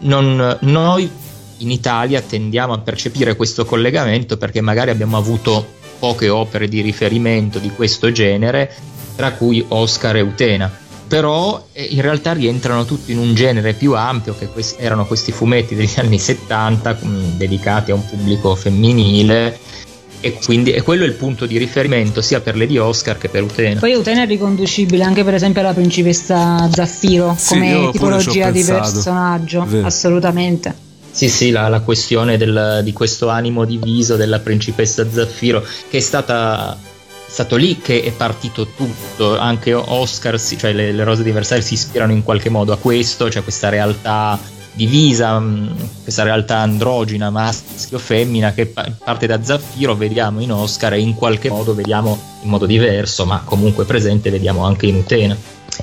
non, 0.00 0.58
noi 0.60 1.10
in 1.58 1.70
Italia 1.70 2.20
tendiamo 2.20 2.74
a 2.74 2.78
percepire 2.78 3.36
questo 3.36 3.64
collegamento 3.64 4.36
perché 4.36 4.60
magari 4.60 4.90
abbiamo 4.90 5.16
avuto 5.16 5.82
poche 5.98 6.28
opere 6.28 6.68
di 6.68 6.82
riferimento 6.82 7.58
di 7.58 7.70
questo 7.70 8.12
genere, 8.12 8.70
tra 9.16 9.32
cui 9.32 9.64
Oscar 9.68 10.16
e 10.16 10.20
Utena. 10.20 10.70
Però 11.06 11.68
eh, 11.72 11.82
in 11.82 12.02
realtà 12.02 12.32
rientrano 12.32 12.84
tutti 12.84 13.12
in 13.12 13.18
un 13.18 13.34
genere 13.34 13.72
più 13.72 13.94
ampio, 13.94 14.34
che 14.36 14.48
questi, 14.48 14.82
erano 14.82 15.06
questi 15.06 15.32
fumetti 15.32 15.74
degli 15.74 15.94
anni 15.96 16.18
70 16.18 16.98
mh, 17.00 17.06
mm, 17.06 17.36
dedicati 17.36 17.90
a 17.90 17.94
un 17.94 18.04
pubblico 18.04 18.54
femminile 18.54 19.58
e 20.24 20.38
quindi 20.42 20.70
è 20.70 20.82
quello 20.82 21.04
il 21.04 21.12
punto 21.12 21.44
di 21.44 21.58
riferimento 21.58 22.22
sia 22.22 22.40
per 22.40 22.56
Lady 22.56 22.78
Oscar 22.78 23.18
che 23.18 23.28
per 23.28 23.42
Utena. 23.42 23.78
Poi 23.78 23.92
Utena 23.92 24.22
è 24.22 24.26
riconducibile 24.26 25.04
anche 25.04 25.22
per 25.22 25.34
esempio 25.34 25.60
alla 25.60 25.74
principessa 25.74 26.66
Zaffiro 26.72 27.34
sì, 27.36 27.48
come 27.48 27.90
tipologia 27.92 28.50
di 28.50 28.64
personaggio, 28.64 29.66
Vero. 29.66 29.86
assolutamente. 29.86 30.74
Sì, 31.10 31.28
sì, 31.28 31.50
la, 31.50 31.68
la 31.68 31.80
questione 31.80 32.38
del, 32.38 32.80
di 32.82 32.92
questo 32.94 33.28
animo 33.28 33.66
diviso 33.66 34.16
della 34.16 34.38
principessa 34.38 35.06
Zaffiro 35.08 35.62
che 35.90 35.98
è 35.98 36.00
stata 36.00 36.76
stato 37.26 37.56
lì 37.56 37.78
che 37.78 38.02
è 38.02 38.10
partito 38.12 38.68
tutto, 38.76 39.36
anche 39.36 39.74
Oscar, 39.74 40.40
cioè 40.40 40.72
le, 40.72 40.92
le 40.92 41.04
rose 41.04 41.22
di 41.22 41.32
Versailles 41.32 41.66
si 41.66 41.74
ispirano 41.74 42.12
in 42.12 42.22
qualche 42.22 42.48
modo 42.48 42.72
a 42.72 42.78
questo, 42.78 43.28
cioè 43.28 43.42
questa 43.42 43.68
realtà 43.68 44.38
divisa, 44.74 45.38
mm, 45.38 45.66
questa 46.02 46.22
realtà 46.22 46.58
androgina, 46.58 47.30
maschio, 47.30 47.98
femmina, 47.98 48.52
che 48.52 48.66
parte 48.66 49.26
da 49.26 49.42
Zaffiro, 49.42 49.94
vediamo 49.94 50.40
in 50.40 50.52
Oscar 50.52 50.94
e 50.94 51.00
in 51.00 51.14
qualche 51.14 51.48
modo 51.48 51.74
vediamo 51.74 52.18
in 52.42 52.50
modo 52.50 52.66
diverso, 52.66 53.24
ma 53.24 53.42
comunque 53.44 53.84
presente, 53.84 54.30
vediamo 54.30 54.64
anche 54.64 54.86
in 54.86 54.96
Utena. 54.96 55.36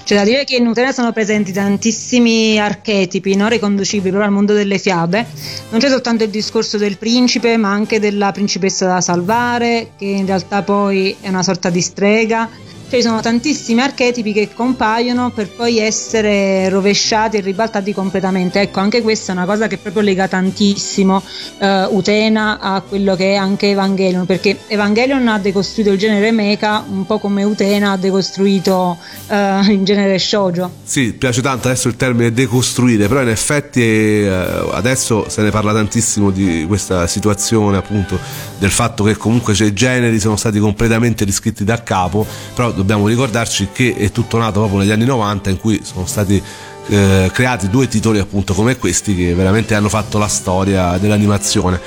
C'è 0.04 0.16
da 0.16 0.24
dire 0.24 0.46
che 0.46 0.56
in 0.56 0.68
Utena 0.68 0.92
sono 0.94 1.12
presenti 1.12 1.52
tantissimi 1.52 2.58
archetipi 2.60 3.36
no? 3.36 3.50
riconducibili 3.50 4.10
proprio 4.10 4.30
al 4.30 4.34
mondo 4.34 4.54
delle 4.54 4.78
fiabe. 4.78 5.26
Non 5.70 5.80
c'è 5.80 5.90
soltanto 5.90 6.24
il 6.24 6.30
discorso 6.30 6.78
del 6.78 6.98
principe, 6.98 7.58
ma 7.58 7.72
anche 7.72 8.00
della 8.00 8.32
principessa 8.32 8.86
da 8.86 9.02
salvare, 9.02 9.92
che 9.98 10.06
in 10.06 10.26
realtà 10.26 10.62
poi 10.64 11.16
è 11.20 11.28
una 11.28 11.44
sorta 11.44 11.70
di 11.70 11.82
strega 11.82 12.50
cioè 12.92 13.00
ci 13.00 13.08
sono 13.08 13.22
tantissimi 13.22 13.80
archetipi 13.80 14.34
che 14.34 14.50
compaiono 14.54 15.32
per 15.32 15.48
poi 15.48 15.80
essere 15.80 16.68
rovesciati 16.68 17.38
e 17.38 17.40
ribaltati 17.40 17.94
completamente. 17.94 18.60
Ecco, 18.60 18.82
anche 18.82 19.02
questa 19.02 19.32
è 19.32 19.36
una 19.36 19.46
cosa 19.46 19.68
che 19.68 19.78
proprio 19.78 20.04
lega 20.04 20.28
tantissimo 20.28 21.24
uh, 21.60 21.96
Utena 21.96 22.60
a 22.60 22.82
quello 22.82 23.16
che 23.16 23.32
è 23.32 23.36
anche 23.36 23.70
Evangelion, 23.70 24.26
perché 24.26 24.58
Evangelion 24.68 25.26
ha 25.30 25.40
decostruito 25.40 25.92
il 25.92 25.98
genere 25.98 26.32
mecha 26.32 26.84
un 26.86 27.06
po' 27.06 27.18
come 27.18 27.46
Utena 27.46 27.92
ha 27.92 27.98
decostruito 27.98 28.98
uh, 29.28 29.72
il 29.72 29.84
genere 29.84 30.20
shoujo. 30.20 30.70
Sì, 30.84 31.14
piace 31.14 31.42
tanto 31.42 31.70
adesso 31.70 31.88
il 31.88 31.96
termine 31.96 32.34
decostruire, 32.34 33.08
però 33.08 33.22
in 33.22 33.30
effetti 33.30 33.80
uh, 33.80 34.68
adesso 34.72 35.30
se 35.30 35.42
ne 35.44 35.50
parla 35.50 35.72
tantissimo 35.72 36.30
di 36.30 36.66
questa 36.68 37.08
situazione 37.08 37.78
appunto 37.78 38.20
del 38.60 38.70
fatto 38.70 39.06
che 39.06 39.16
comunque 39.16 39.54
i 39.54 39.74
generi 39.74 40.20
sono 40.20 40.36
stati 40.36 40.60
completamente 40.60 41.24
riscritti 41.24 41.64
da 41.64 41.82
capo, 41.84 42.26
però 42.54 42.74
dobbiamo 42.82 43.08
ricordarci 43.08 43.70
che 43.72 43.96
è 43.96 44.12
tutto 44.12 44.38
nato 44.38 44.60
proprio 44.60 44.80
negli 44.80 44.92
anni 44.92 45.06
90 45.06 45.50
in 45.50 45.60
cui 45.60 45.80
sono 45.84 46.06
stati 46.06 46.42
eh, 46.88 47.30
creati 47.32 47.70
due 47.70 47.88
titoli 47.88 48.20
appunto 48.20 48.54
come 48.54 48.78
questi 48.78 49.16
che 49.16 49.34
veramente 49.34 49.76
hanno 49.76 49.90
fatto 49.90 50.18
la 50.18 50.28
storia 50.28 50.98
dell'animazione. 50.98 51.80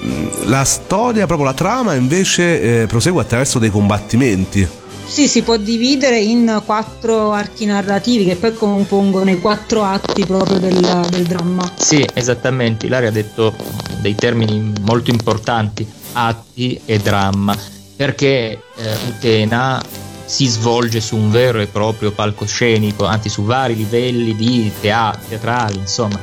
Mm, 0.00 0.26
la 0.44 0.64
storia, 0.64 1.26
proprio 1.26 1.46
la 1.46 1.54
trama 1.54 1.94
invece 1.94 2.82
eh, 2.82 2.86
prosegue 2.86 3.22
attraverso 3.22 3.58
dei 3.58 3.70
combattimenti. 3.70 4.66
Sì, 5.06 5.26
si 5.26 5.42
può 5.42 5.56
dividere 5.56 6.18
in 6.18 6.62
quattro 6.66 7.32
archi 7.32 7.64
narrativi 7.64 8.24
che 8.26 8.36
poi 8.36 8.52
compongono 8.52 9.30
i 9.30 9.40
quattro 9.40 9.82
atti 9.82 10.26
proprio 10.26 10.58
del, 10.58 11.06
del 11.10 11.24
dramma. 11.24 11.72
Sì, 11.76 12.06
esattamente. 12.12 12.86
Ilaria 12.86 13.08
ha 13.08 13.12
detto 13.12 13.54
dei 14.00 14.14
termini 14.14 14.72
molto 14.82 15.10
importanti, 15.10 15.86
atti 16.12 16.80
e 16.84 16.98
dramma, 16.98 17.56
perché 17.96 18.62
eh, 18.76 18.96
Utena 19.08 19.82
si 20.28 20.46
svolge 20.46 21.00
su 21.00 21.16
un 21.16 21.30
vero 21.30 21.58
e 21.58 21.68
proprio 21.68 22.12
palcoscenico, 22.12 23.06
anzi 23.06 23.30
su 23.30 23.44
vari 23.44 23.74
livelli 23.74 24.36
di 24.36 24.70
teatro, 24.78 25.22
teatrali, 25.26 25.78
insomma, 25.78 26.20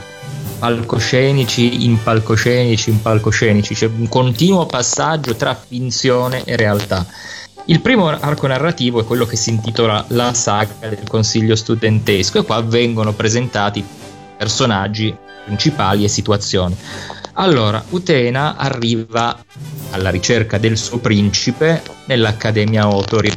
palcoscenici 0.59 1.83
in 1.85 2.01
palcoscenici 2.01 2.91
in 2.91 3.01
palcoscenici, 3.01 3.73
c'è 3.73 3.87
un 3.87 4.07
continuo 4.07 4.67
passaggio 4.67 5.35
tra 5.35 5.55
finzione 5.55 6.43
e 6.43 6.55
realtà. 6.55 7.03
Il 7.65 7.81
primo 7.81 8.07
arco 8.07 8.45
narrativo 8.45 9.01
è 9.01 9.05
quello 9.05 9.25
che 9.25 9.35
si 9.35 9.49
intitola 9.49 10.05
La 10.09 10.35
saga 10.35 10.87
del 10.87 11.09
consiglio 11.09 11.55
studentesco 11.55 12.37
e 12.37 12.43
qua 12.43 12.61
vengono 12.61 13.11
presentati 13.13 13.83
personaggi 14.37 15.13
principali 15.45 16.03
e 16.03 16.09
situazioni. 16.09 16.77
Allora, 17.33 17.83
Utena 17.89 18.55
arriva 18.55 19.35
alla 19.89 20.11
ricerca 20.11 20.59
del 20.59 20.77
suo 20.77 20.99
principe 20.99 21.81
nell'Accademia 22.05 22.87
Otori 22.87 23.31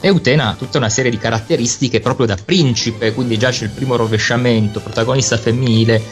e 0.00 0.08
Utena 0.08 0.48
ha 0.48 0.54
tutta 0.54 0.78
una 0.78 0.88
serie 0.88 1.10
di 1.10 1.18
caratteristiche 1.18 2.00
proprio 2.00 2.26
da 2.26 2.36
principe, 2.42 3.12
quindi 3.12 3.38
già 3.38 3.50
c'è 3.50 3.64
il 3.64 3.70
primo 3.70 3.96
rovesciamento, 3.96 4.80
protagonista 4.80 5.36
femminile, 5.36 6.02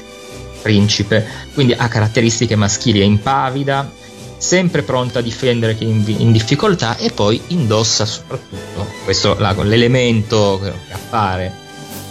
principe, 0.60 1.26
quindi 1.54 1.72
ha 1.72 1.88
caratteristiche 1.88 2.54
maschili, 2.54 3.00
è 3.00 3.04
impavida, 3.04 3.90
sempre 4.36 4.82
pronta 4.82 5.18
a 5.20 5.22
difendere 5.22 5.74
chi 5.74 5.84
è 5.84 5.88
in, 5.88 6.32
difficoltà 6.32 6.96
e 6.96 7.10
poi 7.10 7.40
indossa 7.48 8.04
soprattutto, 8.04 8.86
questo 9.04 9.36
l'elemento 9.62 10.60
che 10.62 10.72
appare 10.92 11.66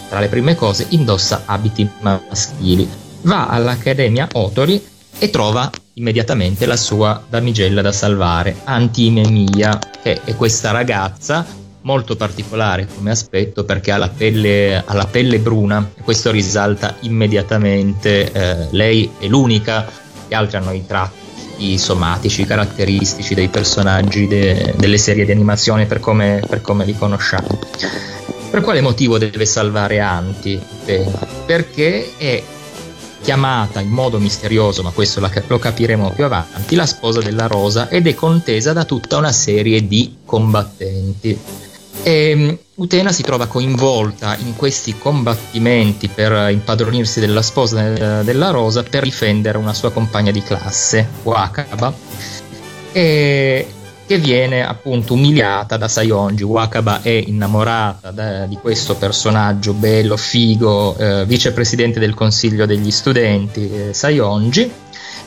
tra 0.08 0.20
le 0.20 0.28
prime 0.28 0.54
cose, 0.54 0.86
indossa 0.90 1.42
abiti 1.44 1.88
maschili. 2.00 2.88
Va 3.22 3.46
all'Accademia 3.48 4.28
Otori 4.32 4.82
e 5.18 5.30
trova 5.30 5.70
immediatamente 5.94 6.64
la 6.64 6.76
sua 6.76 7.22
damigella 7.28 7.82
da 7.82 7.92
salvare, 7.92 8.56
Antimemia, 8.64 9.78
che 10.02 10.22
è 10.24 10.34
questa 10.34 10.70
ragazza 10.70 11.44
molto 11.88 12.16
particolare 12.16 12.86
come 12.86 13.10
aspetto 13.10 13.64
perché 13.64 13.92
ha 13.92 13.96
la 13.96 14.10
pelle, 14.10 14.76
ha 14.84 14.92
la 14.92 15.06
pelle 15.06 15.38
bruna 15.38 15.92
e 15.96 16.02
questo 16.02 16.30
risalta 16.30 16.96
immediatamente. 17.00 18.30
Eh, 18.30 18.66
lei 18.72 19.10
è 19.18 19.26
l'unica, 19.26 19.90
gli 20.28 20.34
altri 20.34 20.58
hanno 20.58 20.72
i 20.72 20.84
tratti 20.86 21.78
somatici, 21.78 22.44
caratteristici 22.44 23.34
dei 23.34 23.48
personaggi 23.48 24.26
de, 24.26 24.74
delle 24.76 24.98
serie 24.98 25.24
di 25.24 25.32
animazione 25.32 25.86
per 25.86 25.98
come, 25.98 26.42
per 26.46 26.60
come 26.60 26.84
li 26.84 26.94
conosciamo. 26.94 27.58
Per 28.50 28.60
quale 28.60 28.82
motivo 28.82 29.16
deve 29.16 29.46
salvare 29.46 29.98
Anti? 30.00 30.60
Perché 31.46 32.16
è 32.18 32.42
chiamata 33.22 33.80
in 33.80 33.88
modo 33.88 34.18
misterioso, 34.18 34.82
ma 34.82 34.90
questo 34.90 35.26
lo 35.46 35.58
capiremo 35.58 36.10
più 36.10 36.24
avanti, 36.24 36.74
la 36.74 36.86
sposa 36.86 37.20
della 37.20 37.46
Rosa 37.46 37.88
ed 37.88 38.06
è 38.06 38.14
contesa 38.14 38.74
da 38.74 38.84
tutta 38.84 39.16
una 39.16 39.32
serie 39.32 39.86
di 39.86 40.18
combattenti. 40.26 41.66
E 42.02 42.30
ehm, 42.30 42.58
Utena 42.78 43.10
si 43.10 43.22
trova 43.22 43.46
coinvolta 43.46 44.36
in 44.36 44.54
questi 44.54 44.96
combattimenti 44.96 46.06
per 46.06 46.50
impadronirsi 46.52 47.18
della 47.18 47.42
sposa 47.42 48.22
della 48.22 48.50
Rosa 48.50 48.84
per 48.84 49.02
difendere 49.02 49.58
una 49.58 49.74
sua 49.74 49.90
compagna 49.90 50.30
di 50.30 50.40
classe, 50.40 51.08
Wakaba, 51.24 51.92
e 52.92 53.66
che 54.06 54.18
viene 54.18 54.64
appunto 54.64 55.14
umiliata 55.14 55.76
da 55.76 55.88
Sayonji. 55.88 56.44
Wakaba 56.44 57.02
è 57.02 57.10
innamorata 57.10 58.12
da, 58.12 58.46
di 58.46 58.56
questo 58.56 58.94
personaggio 58.94 59.74
bello, 59.74 60.16
figo, 60.16 60.96
eh, 60.96 61.26
vicepresidente 61.26 61.98
del 61.98 62.14
consiglio 62.14 62.64
degli 62.64 62.92
studenti, 62.92 63.70
eh, 63.70 63.92
Sayonji 63.92 64.70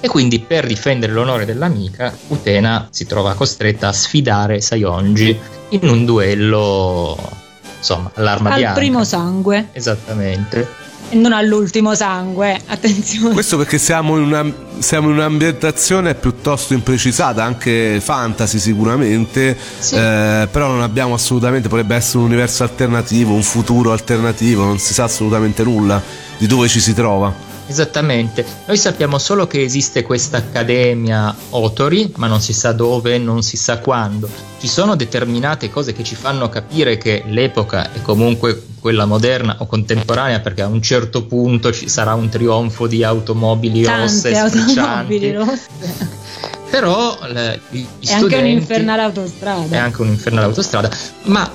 e 0.01 0.07
quindi 0.07 0.39
per 0.39 0.67
difendere 0.67 1.13
l'onore 1.13 1.45
dell'amica 1.45 2.13
Utena 2.27 2.87
si 2.89 3.05
trova 3.05 3.35
costretta 3.35 3.87
a 3.87 3.93
sfidare 3.93 4.59
Sayonji 4.59 5.39
in 5.69 5.87
un 5.87 6.03
duello 6.03 7.39
insomma 7.77 8.11
all'arma 8.15 8.49
al 8.49 8.55
bianca. 8.55 8.79
Al 8.79 8.85
primo 8.85 9.03
sangue. 9.03 9.67
Esattamente. 9.71 10.89
E 11.09 11.15
non 11.15 11.33
all'ultimo 11.33 11.93
sangue, 11.93 12.57
attenzione. 12.67 13.33
Questo 13.33 13.57
perché 13.57 13.77
siamo 13.77 14.15
in, 14.17 14.23
una, 14.23 14.45
siamo 14.79 15.09
in 15.09 15.15
un'ambientazione 15.15 16.15
piuttosto 16.15 16.73
imprecisata, 16.73 17.43
anche 17.43 17.99
fantasy 17.99 18.59
sicuramente, 18.59 19.57
sì. 19.77 19.95
eh, 19.95 20.47
però 20.49 20.67
non 20.67 20.81
abbiamo 20.81 21.13
assolutamente, 21.13 21.67
potrebbe 21.67 21.95
essere 21.95 22.19
un 22.19 22.25
universo 22.25 22.63
alternativo, 22.63 23.33
un 23.33 23.43
futuro 23.43 23.91
alternativo, 23.91 24.63
non 24.63 24.79
si 24.79 24.93
sa 24.93 25.03
assolutamente 25.03 25.63
nulla 25.63 26.01
di 26.37 26.47
dove 26.47 26.69
ci 26.69 26.79
si 26.79 26.93
trova. 26.93 27.49
Esattamente, 27.71 28.45
noi 28.65 28.75
sappiamo 28.75 29.17
solo 29.17 29.47
che 29.47 29.63
esiste 29.63 30.03
questa 30.03 30.35
accademia 30.35 31.33
Otori, 31.51 32.11
ma 32.17 32.27
non 32.27 32.41
si 32.41 32.51
sa 32.51 32.73
dove, 32.73 33.17
non 33.17 33.43
si 33.43 33.55
sa 33.55 33.79
quando. 33.79 34.27
Ci 34.59 34.67
sono 34.67 34.97
determinate 34.97 35.69
cose 35.69 35.93
che 35.93 36.03
ci 36.03 36.15
fanno 36.15 36.49
capire 36.49 36.97
che 36.97 37.23
l'epoca 37.27 37.93
è 37.93 38.01
comunque 38.01 38.61
quella 38.81 39.05
moderna 39.05 39.55
o 39.59 39.67
contemporanea, 39.67 40.41
perché 40.41 40.63
a 40.63 40.67
un 40.67 40.81
certo 40.81 41.23
punto 41.23 41.71
ci 41.71 41.87
sarà 41.87 42.13
un 42.13 42.27
trionfo 42.27 42.87
di 42.87 43.05
automobili 43.05 43.83
Tante 43.83 44.01
rosse 44.01 44.37
automobili 44.37 45.31
rosse. 45.31 45.69
Però 46.69 47.17
gli 47.69 47.85
è 47.85 47.87
studenti, 48.01 48.11
anche 48.11 48.35
un'infernale 48.35 49.01
autostrada. 49.01 49.75
È 49.75 49.77
anche 49.77 50.01
un'infernale 50.01 50.45
autostrada, 50.45 50.89
ma 51.23 51.49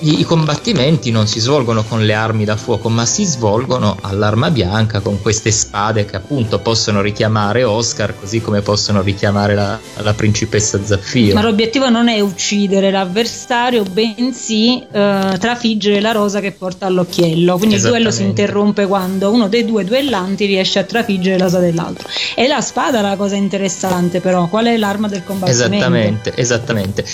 i, 0.00 0.24
combattimenti 0.24 1.10
non 1.10 1.26
si 1.26 1.40
svolgono 1.40 1.82
con 1.84 2.04
le 2.04 2.14
armi 2.14 2.44
da 2.44 2.56
fuoco, 2.56 2.88
ma 2.88 3.06
si 3.06 3.24
svolgono 3.24 3.96
all'arma 4.00 4.50
bianca 4.50 5.00
con 5.00 5.20
queste 5.20 5.50
spade 5.50 6.04
che 6.04 6.16
appunto 6.16 6.58
possono 6.58 7.00
richiamare 7.00 7.64
Oscar, 7.64 8.14
così 8.18 8.40
come 8.40 8.60
possono 8.60 9.02
richiamare 9.02 9.54
la, 9.54 9.78
la 10.02 10.14
principessa 10.14 10.78
Zaffiro. 10.84 11.34
Ma 11.34 11.42
l'obiettivo 11.42 11.88
non 11.88 12.08
è 12.08 12.20
uccidere 12.20 12.90
l'avversario, 12.90 13.84
bensì 13.84 14.84
eh, 14.90 15.36
trafiggere 15.38 16.00
la 16.00 16.12
rosa 16.12 16.40
che 16.40 16.52
porta 16.52 16.86
all'occhiello. 16.86 17.56
Quindi 17.56 17.76
il 17.76 17.82
duello 17.82 18.10
si 18.10 18.22
interrompe 18.22 18.86
quando 18.86 19.30
uno 19.30 19.48
dei 19.48 19.64
due 19.64 19.84
duellanti 19.84 20.46
riesce 20.46 20.78
a 20.78 20.84
trafiggere 20.84 21.38
la 21.38 21.44
rosa 21.44 21.58
dell'altro. 21.58 22.08
E 22.34 22.46
la 22.46 22.60
spada 22.60 22.98
è 22.98 23.02
la 23.02 23.16
cosa 23.16 23.36
interessante, 23.36 24.20
però. 24.20 24.48
Qual 24.48 24.66
è 24.66 24.76
l'arma 24.76 25.08
del 25.08 25.24
combattimento? 25.24 25.74
Esattamente, 25.74 26.32
esattamente. 26.34 27.04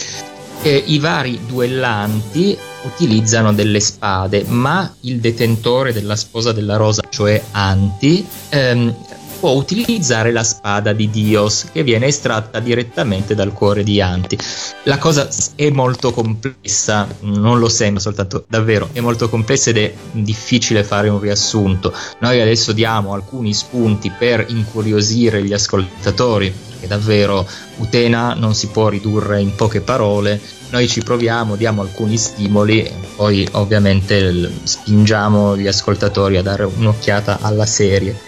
Eh, 0.64 0.84
I 0.86 1.00
vari 1.00 1.40
duellanti 1.44 2.56
utilizzano 2.84 3.52
delle 3.52 3.80
spade, 3.80 4.44
ma 4.46 4.94
il 5.00 5.18
detentore 5.18 5.92
della 5.92 6.14
sposa 6.14 6.52
della 6.52 6.76
rosa, 6.76 7.02
cioè 7.10 7.42
Anti, 7.50 8.24
ehm, 8.48 8.94
può 9.40 9.50
utilizzare 9.50 10.30
la 10.30 10.44
spada 10.44 10.92
di 10.92 11.10
Dios 11.10 11.66
che 11.72 11.82
viene 11.82 12.06
estratta 12.06 12.60
direttamente 12.60 13.34
dal 13.34 13.52
cuore 13.52 13.82
di 13.82 14.00
Anti. 14.00 14.38
La 14.84 14.98
cosa 14.98 15.28
è 15.56 15.68
molto 15.70 16.12
complessa, 16.12 17.08
non 17.22 17.58
lo 17.58 17.68
sembra 17.68 18.00
soltanto, 18.00 18.44
davvero, 18.46 18.88
è 18.92 19.00
molto 19.00 19.28
complessa 19.28 19.70
ed 19.70 19.78
è 19.78 19.92
difficile 20.12 20.84
fare 20.84 21.08
un 21.08 21.18
riassunto. 21.18 21.92
Noi 22.20 22.40
adesso 22.40 22.70
diamo 22.70 23.14
alcuni 23.14 23.52
spunti 23.52 24.12
per 24.16 24.46
incuriosire 24.48 25.42
gli 25.42 25.52
ascoltatori, 25.52 26.54
che 26.82 26.88
davvero 26.88 27.48
Utena 27.78 28.34
non 28.34 28.54
si 28.54 28.66
può 28.66 28.88
ridurre 28.88 29.40
in 29.40 29.54
poche 29.54 29.80
parole 29.80 30.60
noi 30.72 30.88
ci 30.88 31.02
proviamo, 31.02 31.54
diamo 31.54 31.82
alcuni 31.82 32.16
stimoli, 32.16 32.90
poi 33.14 33.46
ovviamente 33.52 34.50
spingiamo 34.62 35.54
gli 35.54 35.66
ascoltatori 35.66 36.38
a 36.38 36.42
dare 36.42 36.64
un'occhiata 36.64 37.40
alla 37.42 37.66
serie. 37.66 38.18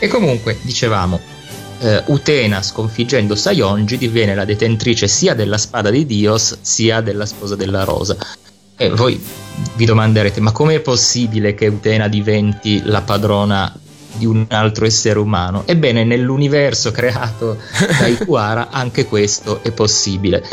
E 0.00 0.08
comunque, 0.08 0.58
dicevamo, 0.62 1.20
eh, 1.78 2.02
Utena 2.06 2.62
sconfiggendo 2.62 3.36
Sayonji 3.36 3.96
diviene 3.96 4.34
la 4.34 4.44
detentrice 4.44 5.06
sia 5.06 5.34
della 5.34 5.56
spada 5.56 5.90
di 5.90 6.04
Dios 6.04 6.58
sia 6.62 7.00
della 7.00 7.26
sposa 7.26 7.54
della 7.54 7.84
rosa. 7.84 8.16
E 8.76 8.90
voi 8.90 9.24
vi 9.76 9.84
domanderete, 9.84 10.40
ma 10.40 10.50
com'è 10.50 10.80
possibile 10.80 11.54
che 11.54 11.68
Utena 11.68 12.08
diventi 12.08 12.82
la 12.84 13.02
padrona 13.02 13.72
di 14.14 14.26
un 14.26 14.46
altro 14.48 14.86
essere 14.86 15.18
umano? 15.18 15.62
Ebbene, 15.66 16.04
nell'universo 16.04 16.90
creato 16.90 17.58
da 17.98 18.06
Ikuara 18.06 18.68
anche 18.70 19.06
questo 19.06 19.62
è 19.62 19.70
possibile. 19.72 20.44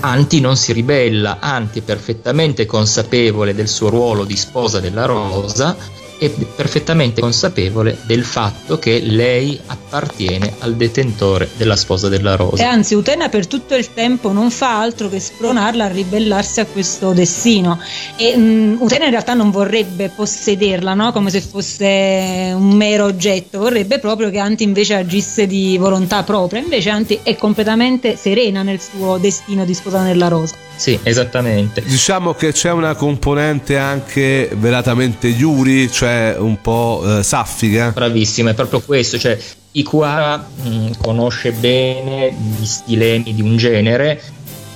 Anti 0.00 0.40
non 0.40 0.56
si 0.56 0.72
ribella, 0.72 1.38
Anti 1.40 1.80
è 1.80 1.82
perfettamente 1.82 2.66
consapevole 2.66 3.54
del 3.54 3.68
suo 3.68 3.88
ruolo 3.88 4.24
di 4.24 4.36
sposa 4.36 4.80
della 4.80 5.04
Rosa 5.04 5.76
è 6.20 6.28
perfettamente 6.28 7.22
consapevole 7.22 7.96
del 8.04 8.24
fatto 8.24 8.78
che 8.78 9.00
lei 9.00 9.58
appartiene 9.64 10.52
al 10.58 10.76
detentore 10.76 11.48
della 11.56 11.76
sposa 11.76 12.10
della 12.10 12.36
rosa. 12.36 12.62
E 12.62 12.66
anzi, 12.66 12.94
Utena 12.94 13.30
per 13.30 13.46
tutto 13.46 13.74
il 13.74 13.94
tempo 13.94 14.30
non 14.30 14.50
fa 14.50 14.80
altro 14.80 15.08
che 15.08 15.18
spronarla 15.18 15.86
a 15.86 15.88
ribellarsi 15.88 16.60
a 16.60 16.66
questo 16.66 17.12
destino. 17.12 17.80
E 18.16 18.34
um, 18.36 18.76
Utena 18.80 19.06
in 19.06 19.12
realtà 19.12 19.32
non 19.32 19.50
vorrebbe 19.50 20.10
possederla, 20.14 20.92
no? 20.92 21.10
come 21.12 21.30
se 21.30 21.40
fosse 21.40 22.52
un 22.54 22.72
mero 22.74 23.06
oggetto, 23.06 23.58
vorrebbe 23.58 23.98
proprio 23.98 24.28
che 24.28 24.38
Anti 24.38 24.62
invece 24.62 24.96
agisse 24.96 25.46
di 25.46 25.78
volontà 25.78 26.22
propria. 26.22 26.60
Invece 26.60 26.90
Anti 26.90 27.18
è 27.22 27.34
completamente 27.36 28.16
serena 28.16 28.62
nel 28.62 28.80
suo 28.80 29.16
destino 29.16 29.64
di 29.64 29.72
sposa 29.72 30.02
della 30.02 30.28
rosa. 30.28 30.68
Sì, 30.80 30.98
esattamente. 31.02 31.82
Diciamo 31.82 32.32
che 32.32 32.52
c'è 32.52 32.72
una 32.72 32.94
componente 32.94 33.76
anche 33.76 34.48
velatamente 34.54 35.28
Yuri, 35.28 35.92
cioè 35.92 36.34
un 36.38 36.58
po' 36.62 37.02
eh, 37.18 37.22
saffica. 37.22 37.90
Bravissimo, 37.90 38.48
è 38.48 38.54
proprio 38.54 38.80
questo, 38.80 39.18
cioè 39.18 39.38
Ikuhara 39.72 40.38
mh, 40.38 40.68
mm, 40.68 40.90
conosce 41.02 41.52
bene 41.52 42.34
gli 42.58 42.64
stilemi 42.64 43.34
di 43.34 43.42
un 43.42 43.58
genere 43.58 44.22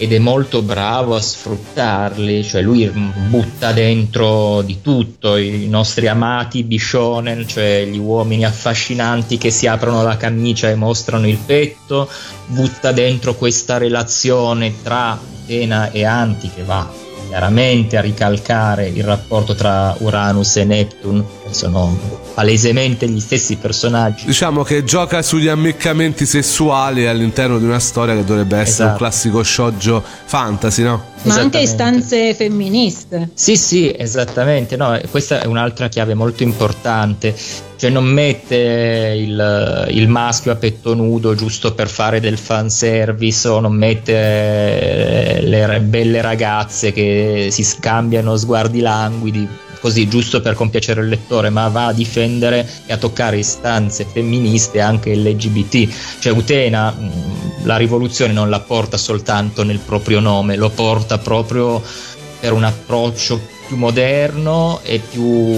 ed 0.04 0.12
è 0.12 0.18
molto 0.18 0.60
bravo 0.60 1.14
a 1.14 1.20
sfruttarli, 1.20 2.44
cioè 2.44 2.60
lui 2.60 2.86
butta 2.90 3.72
dentro 3.72 4.60
di 4.60 4.82
tutto, 4.82 5.38
i 5.38 5.66
nostri 5.66 6.08
amati 6.08 6.62
bishonen, 6.62 7.48
cioè 7.48 7.86
gli 7.86 7.96
uomini 7.96 8.44
affascinanti 8.44 9.38
che 9.38 9.50
si 9.50 9.66
aprono 9.66 10.02
la 10.02 10.18
camicia 10.18 10.68
e 10.68 10.74
mostrano 10.74 11.26
il 11.26 11.38
petto, 11.38 12.06
butta 12.48 12.92
dentro 12.92 13.34
questa 13.34 13.78
relazione 13.78 14.74
tra 14.82 15.12
Atena 15.12 15.90
e 15.90 16.04
Anti 16.04 16.50
che 16.54 16.64
va 16.64 17.03
chiaramente 17.34 17.96
a 17.96 18.00
ricalcare 18.00 18.86
il 18.86 19.02
rapporto 19.02 19.56
tra 19.56 19.92
Uranus 19.98 20.54
e 20.54 20.64
Neptune, 20.64 21.24
che 21.44 21.52
sono 21.52 21.98
palesemente 22.32 23.08
gli 23.08 23.18
stessi 23.18 23.56
personaggi. 23.56 24.26
Diciamo 24.26 24.62
che 24.62 24.84
gioca 24.84 25.20
sugli 25.20 25.48
ammiccamenti 25.48 26.26
sessuali 26.26 27.08
all'interno 27.08 27.58
di 27.58 27.64
una 27.64 27.80
storia 27.80 28.14
che 28.14 28.22
dovrebbe 28.22 28.58
essere 28.58 28.68
esatto. 28.68 28.90
un 28.90 28.96
classico 28.98 29.42
shoujo 29.42 30.00
fantasy, 30.26 30.84
no? 30.84 31.02
Ma 31.22 31.34
anche 31.34 31.58
istanze 31.58 32.34
femministe. 32.34 33.30
Sì, 33.34 33.56
sì, 33.56 33.92
esattamente. 33.96 34.76
No, 34.76 34.96
questa 35.10 35.40
è 35.40 35.46
un'altra 35.46 35.88
chiave 35.88 36.14
molto 36.14 36.44
importante. 36.44 37.34
Cioè 37.76 37.90
non 37.90 38.04
mette 38.04 39.14
il, 39.16 39.88
il, 39.90 40.08
maschio 40.08 40.52
a 40.52 40.56
petto 40.56 40.94
nudo 40.94 41.34
giusto 41.34 41.74
per 41.74 41.88
fare 41.88 42.20
del 42.20 42.38
fanservice 42.38 43.48
o 43.48 43.60
non 43.60 43.74
mette 43.74 45.40
le 45.42 45.80
belle 45.80 46.20
ragazze 46.20 46.92
che 46.92 47.48
si 47.50 47.64
scambiano 47.64 48.36
sguardi 48.36 48.80
languidi 48.80 49.48
così 49.84 50.08
giusto 50.08 50.40
per 50.40 50.54
compiacere 50.54 51.02
il 51.02 51.08
lettore, 51.08 51.50
ma 51.50 51.68
va 51.68 51.88
a 51.88 51.92
difendere 51.92 52.66
e 52.86 52.94
a 52.94 52.96
toccare 52.96 53.36
istanze 53.36 54.06
femministe 54.10 54.80
anche 54.80 55.14
LGBT. 55.14 56.18
Cioè 56.20 56.32
Utena 56.32 56.90
mm, 56.90 57.66
la 57.66 57.76
rivoluzione 57.76 58.32
non 58.32 58.48
la 58.48 58.60
porta 58.60 58.96
soltanto 58.96 59.62
nel 59.62 59.80
proprio 59.80 60.20
nome, 60.20 60.56
lo 60.56 60.70
porta 60.70 61.18
proprio 61.18 61.82
per 62.40 62.54
un 62.54 62.64
approccio 62.64 63.38
più 63.66 63.76
moderno 63.76 64.80
e 64.84 65.00
più 65.00 65.54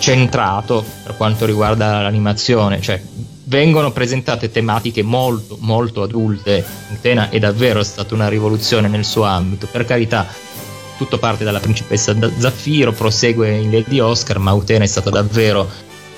centrato 0.00 0.84
per 1.04 1.16
quanto 1.16 1.46
riguarda 1.46 2.02
l'animazione, 2.02 2.80
cioè 2.80 3.00
vengono 3.44 3.92
presentate 3.92 4.50
tematiche 4.50 5.02
molto 5.02 5.56
molto 5.60 6.02
adulte. 6.02 6.64
Utena 6.92 7.28
è 7.28 7.38
davvero 7.38 7.82
stata 7.84 8.14
una 8.14 8.28
rivoluzione 8.28 8.88
nel 8.88 9.04
suo 9.04 9.22
ambito, 9.22 9.68
per 9.70 9.84
carità 9.84 10.26
tutto 10.96 11.18
parte 11.18 11.44
dalla 11.44 11.60
principessa 11.60 12.14
Zaffiro, 12.38 12.92
prosegue 12.92 13.56
in 13.56 13.70
Lady 13.70 14.00
Oscar, 14.00 14.38
ma 14.38 14.52
Utena 14.52 14.84
è 14.84 14.88
stata 14.88 15.10
davvero 15.10 15.68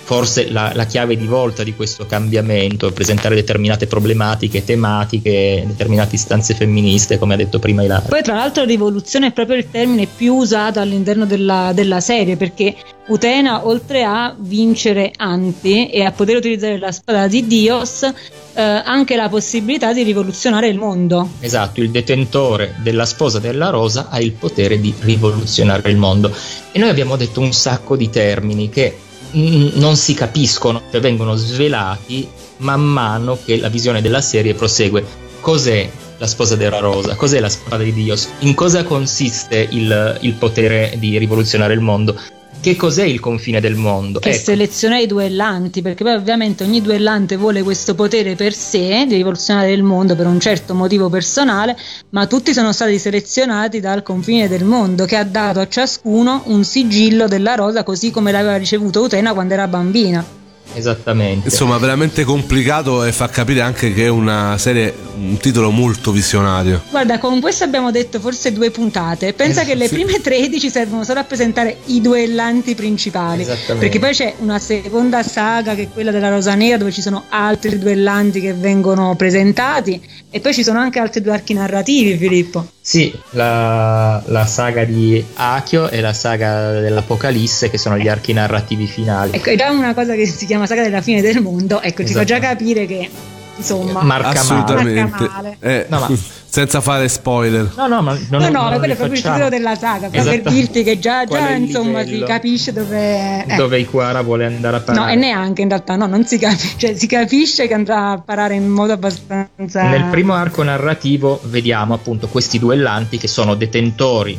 forse 0.03 0.51
la, 0.51 0.73
la, 0.75 0.85
chiave 0.85 1.17
di 1.17 1.27
volta 1.27 1.63
di 1.63 1.75
questo 1.75 2.07
cambiamento, 2.07 2.91
presentare 2.93 3.35
determinate 3.35 3.87
problematiche, 3.87 4.65
tematiche, 4.65 5.65
determinate 5.67 6.17
istanze 6.17 6.55
femministe, 6.55 7.19
come 7.19 7.35
ha 7.35 7.37
detto 7.37 7.59
prima 7.59 7.83
Ilaria. 7.83 8.09
Poi 8.09 8.23
tra 8.23 8.35
l'altro 8.35 8.65
rivoluzione 8.65 9.29
è 9.29 9.33
proprio 9.33 9.57
il 9.57 9.71
termine 9.71 10.07
più 10.07 10.35
usato 10.35 10.81
all'interno 10.81 11.25
della, 11.25 11.73
della 11.73 12.01
serie, 12.01 12.37
perché 12.37 12.75
Utena, 13.05 13.67
oltre 13.67 14.05
a 14.05 14.35
vincere 14.39 15.13
Anti 15.17 15.91
e 15.91 16.05
a 16.05 16.13
poter 16.13 16.37
utilizzare 16.37 16.79
la 16.79 16.93
spada 16.93 17.27
di 17.27 17.47
Dios, 17.49 18.03
eh, 18.03 18.63
anche 18.63 19.17
la 19.17 19.29
possibilità 19.29 19.93
di 19.93 20.03
rivoluzionare 20.03 20.69
il 20.69 20.79
mondo. 20.79 21.29
Esatto, 21.41 21.81
il 21.81 21.91
detentore 21.91 22.77
della 22.79 23.05
sposa 23.05 23.41
della 23.41 23.71
rosa 23.71 24.09
ha 24.09 24.21
il 24.21 24.33
potere 24.33 24.81
di 24.81 24.95
rivoluzionare 25.01 25.91
il 25.91 25.97
mondo. 25.97 26.33
E 26.71 26.79
noi 26.79 26.91
abbiamo 26.91 27.17
detto 27.17 27.41
un 27.41 27.53
sacco 27.53 27.97
di 27.97 28.09
termini 28.09 28.69
che 28.69 28.97
non 29.33 29.97
si 29.97 30.15
capiscono, 30.15 30.83
cioè 30.91 31.01
vengono 31.01 31.35
svelati 31.35 32.29
man 32.59 32.81
mano 32.81 33.39
che 33.45 33.59
la 33.59 33.69
visione 33.69 34.01
della 34.01 34.21
serie 34.21 34.55
prosegue. 34.55 35.05
Cos'è 35.41 35.91
la 36.19 36.27
sposa 36.27 36.55
della 36.57 36.79
rosa? 36.79 37.17
Cos'è 37.17 37.41
la 37.41 37.49
spada 37.49 37.83
di 37.83 37.93
Dios? 37.93 38.29
In 38.41 38.55
cosa 38.55 38.85
consiste 38.85 39.67
il, 39.71 40.19
il 40.21 40.33
potere 40.35 40.95
di 40.99 41.19
rivoluzionare 41.19 41.75
il 41.75 41.81
mondo? 41.81 42.17
Che 42.63 42.77
cos'è 42.77 43.05
il 43.05 43.19
confine 43.19 43.61
del 43.61 43.75
mondo? 43.75 44.21
Che 44.21 44.31
ecco. 44.31 44.43
seleziona 44.43 44.99
i 44.99 45.09
duellanti, 45.09 45.83
perché 45.83 46.05
poi 46.05 46.15
ovviamente 46.15 46.63
ogni 46.63 46.81
duellante 46.81 47.37
vuole 47.37 47.63
questo 47.63 47.97
potere 47.97 48.37
per 48.37 48.55
sé 48.55 49.05
di 49.09 49.17
rivoluzionare 49.17 49.73
il 49.73 49.83
mondo 49.83 50.15
per 50.15 50.27
un 50.27 50.39
certo 50.39 50.73
motivo 50.73 51.11
personale, 51.11 51.77
ma 52.11 52.27
tutti 52.27 52.53
sono 52.55 52.73
stati 52.73 52.99
selezionati 52.99 53.81
dal 53.81 54.05
confine 54.05 54.47
del 54.47 54.65
mondo 54.65 55.05
che 55.05 55.17
ha 55.17 55.25
dato 55.25 55.59
a 55.59 55.67
ciascuno 55.69 56.43
un 56.47 56.63
sigillo 56.63 57.27
della 57.27 57.57
rosa 57.57 57.83
così 57.83 58.13
come 58.13 58.31
l'aveva 58.31 58.57
ricevuto 58.57 59.03
Utena 59.03 59.33
quando 59.35 59.55
era 59.55 59.67
bambina. 59.67 60.41
Esattamente. 60.75 61.49
Insomma, 61.49 61.79
veramente 61.79 62.25
complicato 62.25 63.05
e 63.05 63.13
fa 63.13 63.29
capire 63.29 63.61
anche 63.61 63.93
che 63.93 64.05
è 64.05 64.09
una 64.09 64.57
serie, 64.59 64.95
un 65.15 65.37
titolo 65.39 65.71
molto 65.71 66.13
visionario. 66.13 66.83
Guarda, 66.91 67.19
con 67.19 67.41
questo 67.41 67.65
abbiamo 67.65 67.91
detto 67.91 68.21
forse 68.21 68.53
due 68.53 68.71
puntate. 68.71 69.33
Pensa 69.33 69.63
eh, 69.63 69.65
che 69.65 69.75
le 69.75 69.89
sì. 69.89 69.95
prime 69.95 70.21
13 70.21 70.71
servono 70.71 71.05
solo 71.05 71.21
a 71.21 71.25
presentare 71.25 71.79
i 71.87 72.01
duellanti 72.01 72.75
principali. 72.75 73.45
Perché 73.45 73.99
poi 73.99 74.13
c'è 74.13 74.35
una 74.39 74.59
seconda 74.59 75.23
saga 75.23 75.75
che 75.75 75.83
è 75.83 75.89
quella 75.89 76.11
della 76.11 76.29
Rosa 76.29 76.55
Nera 76.55 76.77
dove 76.77 76.93
ci 76.93 77.03
sono 77.03 77.25
altri 77.29 77.79
duellanti 77.79 78.41
che 78.41 78.55
vengono 78.55 79.15
presentati 79.17 80.01
e 80.31 80.41
poi 80.41 80.55
ci 80.55 80.63
sono 80.63 80.79
anche 80.79 80.99
altri 80.99 81.21
due 81.21 81.33
archi 81.33 81.53
narrativi, 81.53 82.17
Filippo. 82.17 82.67
Sì, 82.85 83.17
la, 83.31 84.21
la, 84.27 84.45
saga 84.47 84.85
di 84.85 85.25
Akio 85.35 85.89
e 85.89 86.01
la 86.01 86.13
saga 86.13 86.81
dell'Apocalisse, 86.81 87.71
che 87.71 87.79
sono 87.79 87.97
gli 87.97 88.09
archi 88.09 88.33
narrativi 88.33 88.87
finali. 88.87 89.31
Ecco, 89.35 89.51
è 89.51 89.57
già 89.57 89.71
una 89.71 89.95
cosa 89.95 90.15
che 90.15 90.27
si 90.27 90.47
chiama 90.47 90.62
saga 90.67 90.83
della 90.83 91.01
fine 91.01 91.21
del 91.21 91.41
mondo, 91.41 91.81
ecco, 91.81 92.05
ci 92.05 92.13
fa 92.13 92.25
già 92.25 92.39
capire 92.39 92.87
che 92.87 93.09
insomma 93.57 94.03
marca 94.03 94.29
assolutamente 94.31 95.05
male. 95.05 95.11
Marca 95.11 95.33
male. 95.35 95.57
Eh, 95.61 95.87
no, 95.89 95.99
ma... 96.01 96.09
senza 96.53 96.83
fare 96.83 97.09
spoiler 97.09 97.73
no 97.77 97.87
no 97.87 98.03
ma 98.03 98.13
non, 98.29 98.43
no, 98.43 98.49
no, 98.51 98.63
ma 98.69 98.77
quello 98.77 98.93
è 98.93 98.97
proprio 98.97 99.19
il 99.19 99.25
titolo 99.25 99.49
della 99.49 99.75
saga 99.75 100.09
esatto. 100.11 100.43
per 100.43 100.53
dirti 100.53 100.83
che 100.83 100.99
già, 100.99 101.25
già 101.25 101.53
insomma 101.53 102.05
si 102.05 102.23
capisce 102.27 102.75
dove 102.75 103.47
eh. 103.47 103.57
dove 103.57 103.79
Iquara 103.79 104.21
vuole 104.21 104.45
andare 104.45 104.77
a 104.77 104.81
parare 104.81 105.07
no 105.07 105.11
e 105.11 105.15
neanche 105.15 105.63
in 105.63 105.69
realtà 105.69 105.97
no 105.97 106.07
non 106.07 106.27
si 106.27 106.39
capisce 106.39 106.77
cioè, 106.77 106.95
si 106.95 107.07
capisce 107.07 107.67
che 107.67 107.73
andrà 107.73 108.11
a 108.11 108.19
parare 108.19 108.55
in 108.57 108.69
modo 108.69 108.93
abbastanza 108.93 109.89
nel 109.89 110.05
primo 110.11 110.35
arco 110.35 110.63
narrativo 110.63 111.41
vediamo 111.45 111.95
appunto 111.95 112.29
questi 112.29 112.59
duellanti 112.59 113.17
che 113.17 113.29
sono 113.29 113.55
detentori 113.55 114.39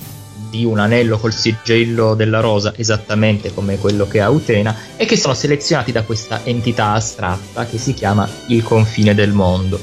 di 0.54 0.66
un 0.66 0.78
anello 0.78 1.18
col 1.18 1.34
sigillo 1.34 2.13
della 2.13 2.39
rosa, 2.39 2.74
esattamente 2.78 3.52
come 3.52 3.80
quello 3.80 4.08
che 4.08 4.22
ha 4.22 4.30
Utena, 4.30 4.76
e 4.96 5.06
che 5.06 5.18
sono 5.18 5.34
selezionati 5.34 5.92
da 5.92 6.04
questa 6.04 6.42
entità 6.44 6.92
astratta 6.92 7.66
che 7.66 7.80
si 7.80 7.96
chiama 7.96 8.30
il 8.50 8.62
confine 8.62 9.16
del 9.16 9.32
mondo. 9.32 9.82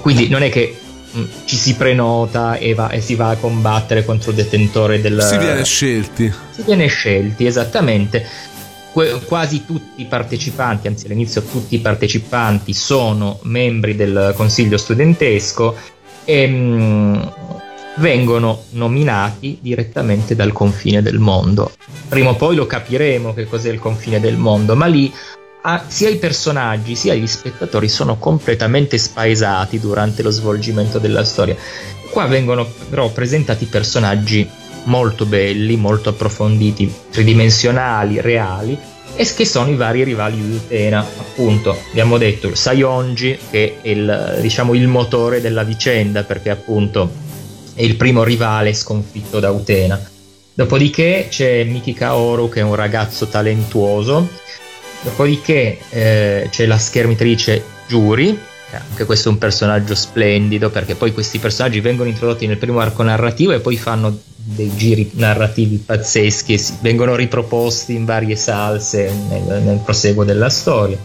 Quindi 0.00 0.26
non 0.26 0.42
è 0.42 0.50
che 0.50 0.76
mh, 1.12 1.20
mm, 1.20 1.24
ci 1.44 1.54
si 1.54 1.76
prenota 1.76 2.56
e, 2.56 2.74
va, 2.74 2.90
e, 2.90 3.00
si 3.00 3.14
va 3.14 3.28
a 3.28 3.36
combattere 3.36 4.04
contro 4.04 4.30
il 4.30 4.36
detentore 4.38 5.00
del... 5.00 5.22
Si 5.22 5.38
viene 5.38 5.64
scelti. 5.64 6.34
Si 6.50 6.62
viene 6.62 6.88
scelti, 6.88 7.46
esattamente. 7.46 8.26
Que- 8.92 9.20
quasi 9.24 9.64
tutti 9.64 10.02
i 10.02 10.06
partecipanti, 10.06 10.88
anzi 10.88 11.06
all'inizio 11.06 11.42
tutti 11.42 11.76
i 11.76 11.78
partecipanti 11.78 12.72
sono 12.72 13.38
membri 13.42 13.94
del 13.94 14.32
consiglio 14.34 14.76
studentesco 14.76 15.76
e 16.24 16.46
mh, 16.48 17.59
vengono 17.96 18.64
nominati 18.70 19.58
direttamente 19.60 20.34
dal 20.34 20.52
confine 20.52 21.02
del 21.02 21.18
mondo. 21.18 21.72
Prima 22.08 22.30
o 22.30 22.36
poi 22.36 22.54
lo 22.56 22.66
capiremo 22.66 23.34
che 23.34 23.46
cos'è 23.46 23.70
il 23.70 23.78
confine 23.78 24.20
del 24.20 24.36
mondo, 24.36 24.74
ma 24.74 24.86
lì 24.86 25.12
ah, 25.62 25.84
sia 25.86 26.08
i 26.08 26.16
personaggi 26.16 26.94
sia 26.94 27.14
gli 27.14 27.26
spettatori 27.26 27.88
sono 27.88 28.16
completamente 28.16 28.98
spaesati 28.98 29.78
durante 29.78 30.22
lo 30.22 30.30
svolgimento 30.30 30.98
della 30.98 31.24
storia. 31.24 31.56
Qua 32.10 32.26
vengono 32.26 32.66
però 32.88 33.10
presentati 33.10 33.66
personaggi 33.66 34.48
molto 34.84 35.26
belli, 35.26 35.76
molto 35.76 36.08
approfonditi, 36.10 36.92
tridimensionali, 37.10 38.20
reali, 38.20 38.78
e 39.14 39.34
che 39.34 39.44
sono 39.44 39.70
i 39.70 39.76
vari 39.76 40.02
rivali 40.02 40.36
di 40.36 40.54
Utena. 40.54 41.00
Appunto, 41.00 41.76
abbiamo 41.90 42.16
detto 42.18 42.48
il 42.48 42.56
Sayonji, 42.56 43.38
che 43.50 43.78
è 43.82 43.88
il, 43.88 44.38
diciamo, 44.40 44.74
il 44.74 44.88
motore 44.88 45.40
della 45.40 45.62
vicenda, 45.62 46.24
perché 46.24 46.50
appunto 46.50 47.28
è 47.80 47.82
il 47.82 47.96
primo 47.96 48.22
rivale 48.22 48.74
sconfitto 48.74 49.40
da 49.40 49.50
Utena. 49.50 49.98
Dopodiché 50.52 51.28
c'è 51.30 51.64
Miki 51.64 51.94
Kaoru 51.94 52.50
che 52.50 52.60
è 52.60 52.62
un 52.62 52.74
ragazzo 52.74 53.26
talentuoso, 53.26 54.28
dopodiché 55.00 55.78
eh, 55.88 56.48
c'è 56.50 56.66
la 56.66 56.76
schermitrice 56.76 57.64
Juri, 57.88 58.38
anche 58.70 59.04
questo 59.06 59.30
è 59.30 59.32
un 59.32 59.38
personaggio 59.38 59.94
splendido 59.94 60.68
perché 60.68 60.94
poi 60.94 61.12
questi 61.12 61.38
personaggi 61.38 61.80
vengono 61.80 62.10
introdotti 62.10 62.46
nel 62.46 62.58
primo 62.58 62.80
arco 62.80 63.02
narrativo 63.02 63.52
e 63.52 63.60
poi 63.60 63.78
fanno 63.78 64.16
dei 64.36 64.70
giri 64.76 65.12
narrativi 65.14 65.82
pazzeschi 65.84 66.52
e 66.52 66.62
vengono 66.82 67.16
riproposti 67.16 67.94
in 67.94 68.04
varie 68.04 68.36
salse 68.36 69.10
nel, 69.30 69.62
nel 69.62 69.80
proseguo 69.82 70.24
della 70.24 70.50
storia. 70.50 70.98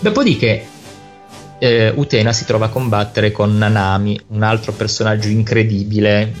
Dopodiché 0.00 0.66
eh, 1.58 1.92
Utena 1.94 2.32
si 2.32 2.44
trova 2.44 2.66
a 2.66 2.68
combattere 2.68 3.32
con 3.32 3.56
Nanami, 3.56 4.18
un 4.28 4.42
altro 4.42 4.72
personaggio 4.72 5.28
incredibile, 5.28 6.32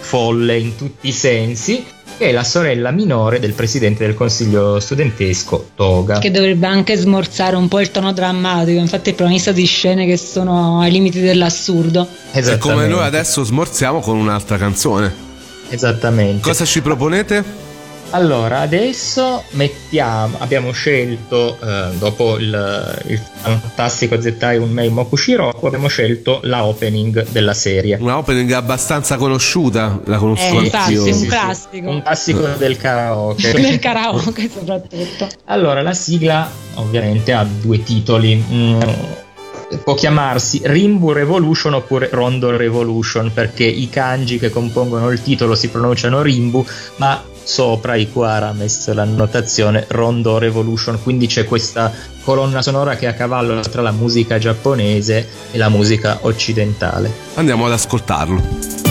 folle 0.00 0.58
in 0.58 0.76
tutti 0.76 1.08
i 1.08 1.12
sensi, 1.12 1.84
che 2.16 2.30
è 2.30 2.32
la 2.32 2.42
sorella 2.42 2.90
minore 2.90 3.38
del 3.38 3.52
presidente 3.52 4.04
del 4.04 4.14
consiglio 4.14 4.80
studentesco 4.80 5.70
Toga. 5.76 6.18
Che 6.18 6.30
dovrebbe 6.30 6.66
anche 6.66 6.96
smorzare 6.96 7.56
un 7.56 7.68
po' 7.68 7.80
il 7.80 7.90
tono 7.90 8.12
drammatico, 8.12 8.80
infatti 8.80 9.10
è 9.10 9.12
protagonista 9.12 9.52
di 9.52 9.64
scene 9.66 10.06
che 10.06 10.16
sono 10.16 10.80
ai 10.80 10.90
limiti 10.90 11.20
dell'assurdo. 11.20 12.08
E 12.32 12.58
come 12.58 12.86
noi 12.86 13.04
adesso 13.04 13.44
smorziamo 13.44 14.00
con 14.00 14.16
un'altra 14.16 14.56
canzone. 14.56 15.26
Esattamente. 15.68 16.40
Cosa 16.40 16.64
ci 16.64 16.80
proponete? 16.80 17.67
Allora, 18.10 18.60
adesso 18.60 19.44
mettiamo, 19.50 20.38
abbiamo 20.38 20.72
scelto, 20.72 21.58
eh, 21.62 21.90
dopo 21.98 22.38
il, 22.38 23.02
il 23.06 23.18
fantastico 23.18 24.18
Zettai 24.18 24.56
Unmei 24.56 24.88
Mokushiroku, 24.88 25.66
abbiamo 25.66 25.88
scelto 25.88 26.40
la 26.44 26.64
opening 26.64 27.28
della 27.28 27.52
serie. 27.52 27.98
Una 28.00 28.16
opening 28.16 28.50
abbastanza 28.52 29.16
conosciuta, 29.16 30.00
la 30.06 30.16
conosco 30.16 30.58
eh, 30.58 30.70
anch'io. 30.72 31.04
Sì, 31.04 31.10
un 31.10 31.26
classico. 31.26 31.90
Un 31.90 32.02
classico 32.02 32.46
del 32.56 32.78
karaoke. 32.78 33.52
del 33.60 33.78
karaoke 33.78 34.48
soprattutto. 34.48 35.28
Allora, 35.44 35.82
la 35.82 35.94
sigla 35.94 36.50
ovviamente 36.74 37.34
ha 37.34 37.44
due 37.44 37.82
titoli. 37.82 38.42
Mm, 38.50 38.80
può 39.84 39.92
chiamarsi 39.92 40.62
Rimbu 40.64 41.12
Revolution 41.12 41.74
oppure 41.74 42.08
Rondo 42.10 42.56
Revolution 42.56 43.30
perché 43.34 43.64
i 43.64 43.90
kanji 43.90 44.38
che 44.38 44.48
compongono 44.48 45.10
il 45.10 45.20
titolo 45.20 45.54
si 45.54 45.68
pronunciano 45.68 46.22
Rimbu 46.22 46.64
ma 46.96 47.22
sopra 47.48 47.96
Ikuara 47.96 48.48
ha 48.48 48.52
messo 48.52 48.92
l'annotazione 48.92 49.86
Rondo 49.88 50.36
Revolution. 50.36 51.00
Quindi 51.02 51.26
c'è 51.26 51.44
questa 51.44 51.90
colonna 52.22 52.60
sonora 52.60 52.94
che 52.96 53.06
è 53.06 53.08
a 53.08 53.14
cavallo 53.14 53.60
tra 53.60 53.80
la 53.80 53.90
musica 53.90 54.38
giapponese 54.38 55.26
e 55.50 55.56
la 55.56 55.70
musica 55.70 56.18
occidentale. 56.22 57.10
Andiamo 57.34 57.64
ad 57.64 57.72
ascoltarlo 57.72 58.87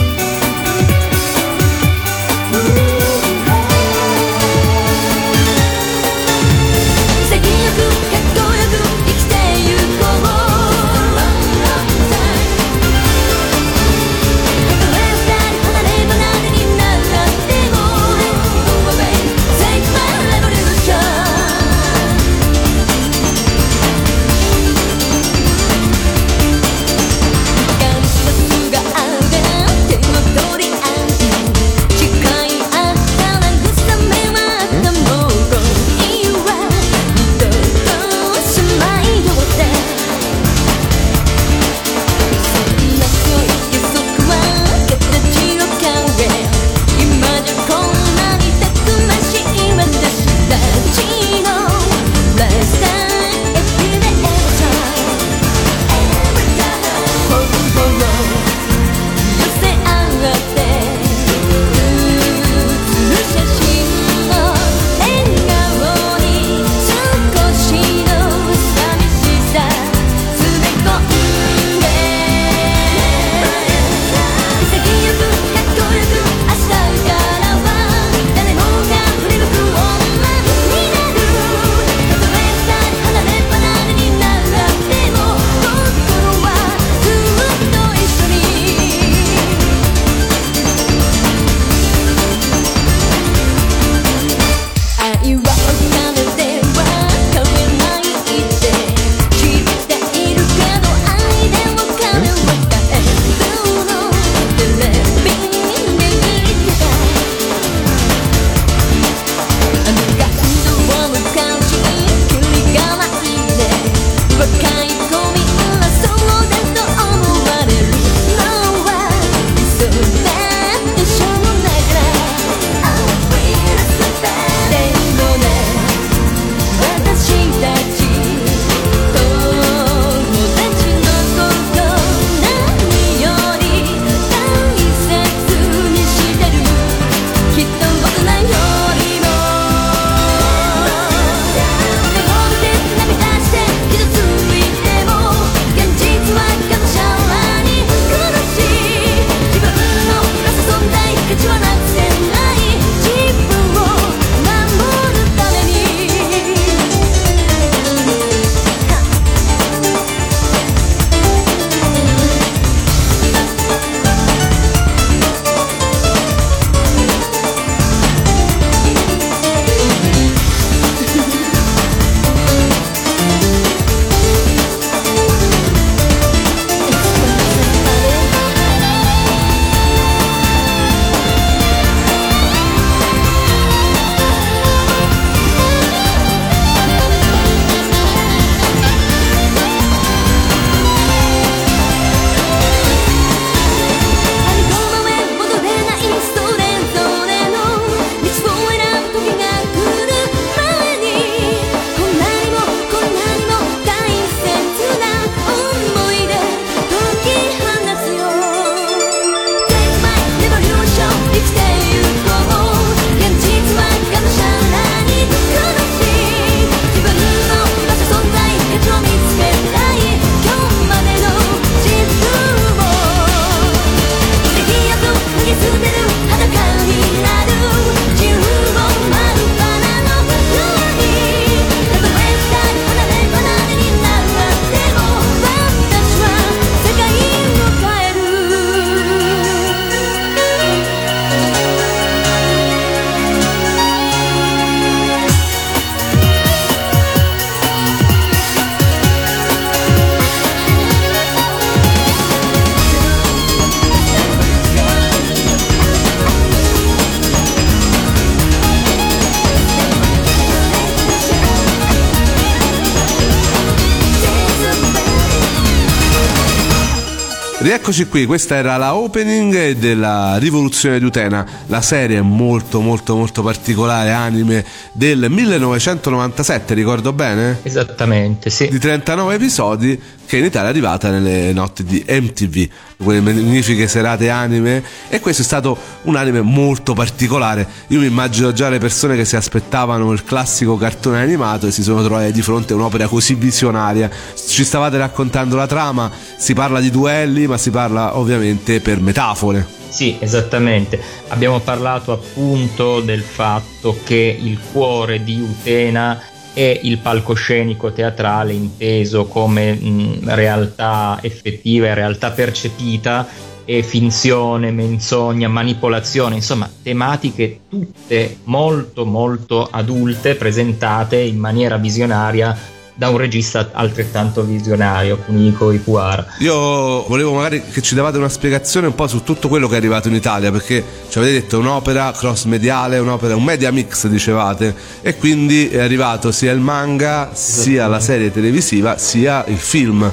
Rieccoci 267.88 268.10
qui, 268.10 268.26
questa 268.26 268.56
era 268.56 268.76
la 268.76 268.96
opening 268.96 269.70
della 269.70 270.36
Rivoluzione 270.36 270.98
di 270.98 271.06
Utena, 271.06 271.46
la 271.68 271.80
serie 271.80 272.20
molto 272.20 272.82
molto 272.82 273.16
molto 273.16 273.42
particolare 273.42 274.10
anime 274.10 274.62
del 274.92 275.30
1997, 275.30 276.74
ricordo 276.74 277.14
bene? 277.14 277.60
Esattamente, 277.62 278.50
sì. 278.50 278.68
Di 278.68 278.78
39 278.78 279.36
episodi 279.36 279.98
che 280.26 280.36
in 280.36 280.44
Italia 280.44 280.68
è 280.68 280.70
arrivata 280.70 281.10
nelle 281.10 281.54
notti 281.54 281.82
di 281.82 282.04
MTV, 282.06 282.68
quelle 283.02 283.20
magnifiche 283.20 283.86
serate 283.86 284.28
anime 284.28 284.82
e 285.08 285.20
questo 285.20 285.42
è 285.42 285.44
stato 285.44 285.78
un 286.02 286.16
anime 286.16 286.40
molto 286.40 286.94
particolare. 286.94 287.66
Io 287.88 288.00
mi 288.00 288.06
immagino 288.06 288.52
già 288.52 288.68
le 288.68 288.78
persone 288.78 289.14
che 289.14 289.24
si 289.24 289.36
aspettavano 289.36 290.10
il 290.12 290.24
classico 290.24 290.76
cartone 290.76 291.20
animato 291.20 291.68
e 291.68 291.70
si 291.70 291.82
sono 291.82 292.02
trovate 292.02 292.32
di 292.32 292.42
fronte 292.42 292.72
a 292.72 292.76
un'opera 292.76 293.06
così 293.06 293.34
visionaria. 293.34 294.10
Ci 294.34 294.64
stavate 294.64 294.98
raccontando 294.98 295.54
la 295.54 295.66
trama, 295.66 296.10
si 296.36 296.54
parla 296.54 296.80
di 296.80 296.90
duelli, 296.90 297.46
ma 297.46 297.56
si 297.56 297.70
parla 297.70 298.18
ovviamente 298.18 298.80
per 298.80 299.00
metafore. 299.00 299.66
Sì, 299.88 300.16
esattamente. 300.18 301.00
Abbiamo 301.28 301.60
parlato 301.60 302.12
appunto 302.12 303.00
del 303.00 303.22
fatto 303.22 303.98
che 304.04 304.38
il 304.40 304.58
cuore 304.72 305.22
di 305.22 305.40
Utena 305.40 306.20
è 306.52 306.80
il 306.82 306.98
palcoscenico 306.98 307.92
teatrale 307.92 308.52
inteso 308.52 309.26
come 309.26 309.72
mh, 309.74 310.34
realtà 310.34 311.18
effettiva 311.22 311.86
e 311.86 311.94
realtà 311.94 312.30
percepita 312.30 313.26
e 313.64 313.82
finzione, 313.82 314.70
menzogna, 314.70 315.46
manipolazione, 315.46 316.36
insomma 316.36 316.70
tematiche 316.82 317.60
tutte 317.68 318.38
molto 318.44 319.04
molto 319.04 319.68
adulte 319.70 320.36
presentate 320.36 321.18
in 321.18 321.36
maniera 321.36 321.76
visionaria 321.76 322.56
da 322.98 323.10
un 323.10 323.16
regista 323.16 323.70
altrettanto 323.74 324.42
visionario, 324.42 325.18
Kuniko 325.18 325.70
Ikuhara. 325.70 326.26
Io 326.40 327.04
volevo 327.04 327.32
magari 327.32 327.62
che 327.62 327.80
ci 327.80 327.94
davate 327.94 328.18
una 328.18 328.28
spiegazione 328.28 328.88
un 328.88 328.96
po' 328.96 329.06
su 329.06 329.22
tutto 329.22 329.46
quello 329.46 329.68
che 329.68 329.74
è 329.74 329.76
arrivato 329.76 330.08
in 330.08 330.14
Italia, 330.14 330.50
perché 330.50 330.82
ci 331.08 331.16
avete 331.18 331.34
detto 331.34 331.60
un'opera 331.60 332.10
cross 332.10 332.46
mediale, 332.46 332.98
un'opera, 332.98 333.36
un 333.36 333.44
media 333.44 333.70
mix 333.70 334.08
dicevate, 334.08 334.74
e 335.00 335.16
quindi 335.16 335.68
è 335.68 335.78
arrivato 335.78 336.32
sia 336.32 336.50
il 336.50 336.58
manga, 336.58 337.30
sia 337.34 337.86
la 337.86 338.00
serie 338.00 338.32
televisiva, 338.32 338.98
sia 338.98 339.44
il 339.46 339.58
film. 339.58 340.12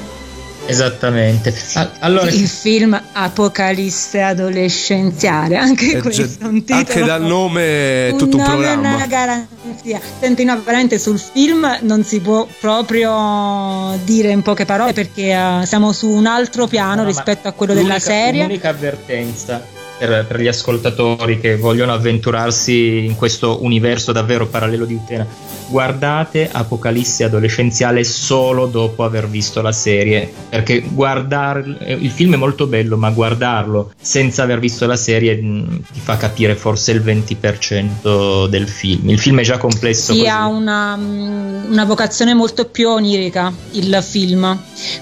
Esattamente. 0.66 1.54
Allora, 2.00 2.30
il 2.30 2.48
film 2.48 3.00
Apocalisse 3.12 4.20
adolescenziale, 4.20 5.56
anche 5.56 5.96
eh, 5.96 6.00
questo 6.00 6.22
è 6.22 6.44
un 6.44 6.64
titolo. 6.64 6.78
Anche 6.78 7.02
dal 7.02 7.22
nome 7.22 8.08
è 8.08 8.14
tutto 8.16 8.36
un, 8.36 8.42
un 8.42 8.48
programma. 8.48 8.94
Una 8.94 9.06
garanzia. 9.06 10.00
Senti, 10.20 10.44
no, 10.44 10.60
veramente 10.62 10.98
sul 10.98 11.18
film 11.18 11.78
non 11.82 12.04
si 12.04 12.20
può 12.20 12.46
proprio 12.60 13.98
dire 14.04 14.30
in 14.30 14.42
poche 14.42 14.64
parole 14.64 14.92
perché 14.92 15.34
uh, 15.34 15.64
siamo 15.64 15.92
su 15.92 16.08
un 16.08 16.26
altro 16.26 16.66
piano 16.66 17.02
no, 17.02 17.08
rispetto 17.08 17.48
a 17.48 17.52
quello 17.52 17.74
della 17.74 17.98
serie. 17.98 18.42
L'unica 18.42 18.70
avvertenza 18.70 19.84
per, 19.98 20.26
per, 20.26 20.40
gli 20.40 20.46
ascoltatori 20.46 21.40
che 21.40 21.56
vogliono 21.56 21.92
avventurarsi 21.92 23.04
in 23.04 23.16
questo 23.16 23.62
universo 23.64 24.12
davvero 24.12 24.46
parallelo 24.46 24.84
di 24.84 24.94
Utena. 24.94 25.26
Guardate 25.68 26.48
Apocalisse 26.50 27.24
adolescenziale 27.24 28.04
solo 28.04 28.66
dopo 28.66 29.02
aver 29.02 29.28
visto 29.28 29.60
la 29.62 29.72
serie, 29.72 30.30
perché 30.48 30.80
guardare 30.80 31.76
il 31.98 32.10
film 32.10 32.34
è 32.34 32.36
molto 32.36 32.66
bello, 32.66 32.96
ma 32.96 33.10
guardarlo 33.10 33.92
senza 34.00 34.44
aver 34.44 34.60
visto 34.60 34.86
la 34.86 34.96
serie 34.96 35.34
mh, 35.36 35.46
mm, 35.46 35.76
ti 35.92 36.00
fa 36.00 36.16
capire 36.16 36.54
forse 36.54 36.92
il 36.92 37.00
20% 37.00 38.46
del 38.46 38.68
film. 38.68 39.10
Il 39.10 39.18
film 39.18 39.40
è 39.40 39.42
già 39.42 39.58
complesso. 39.58 40.12
Sì, 40.12 40.18
così. 40.18 40.28
ha 40.30 40.46
una, 40.46 40.96
mm, 40.96 41.72
una 41.72 41.84
vocazione 41.84 42.32
molto 42.34 42.66
più 42.66 42.88
onirica 42.88 43.52
il 43.72 43.98
film, 44.02 44.56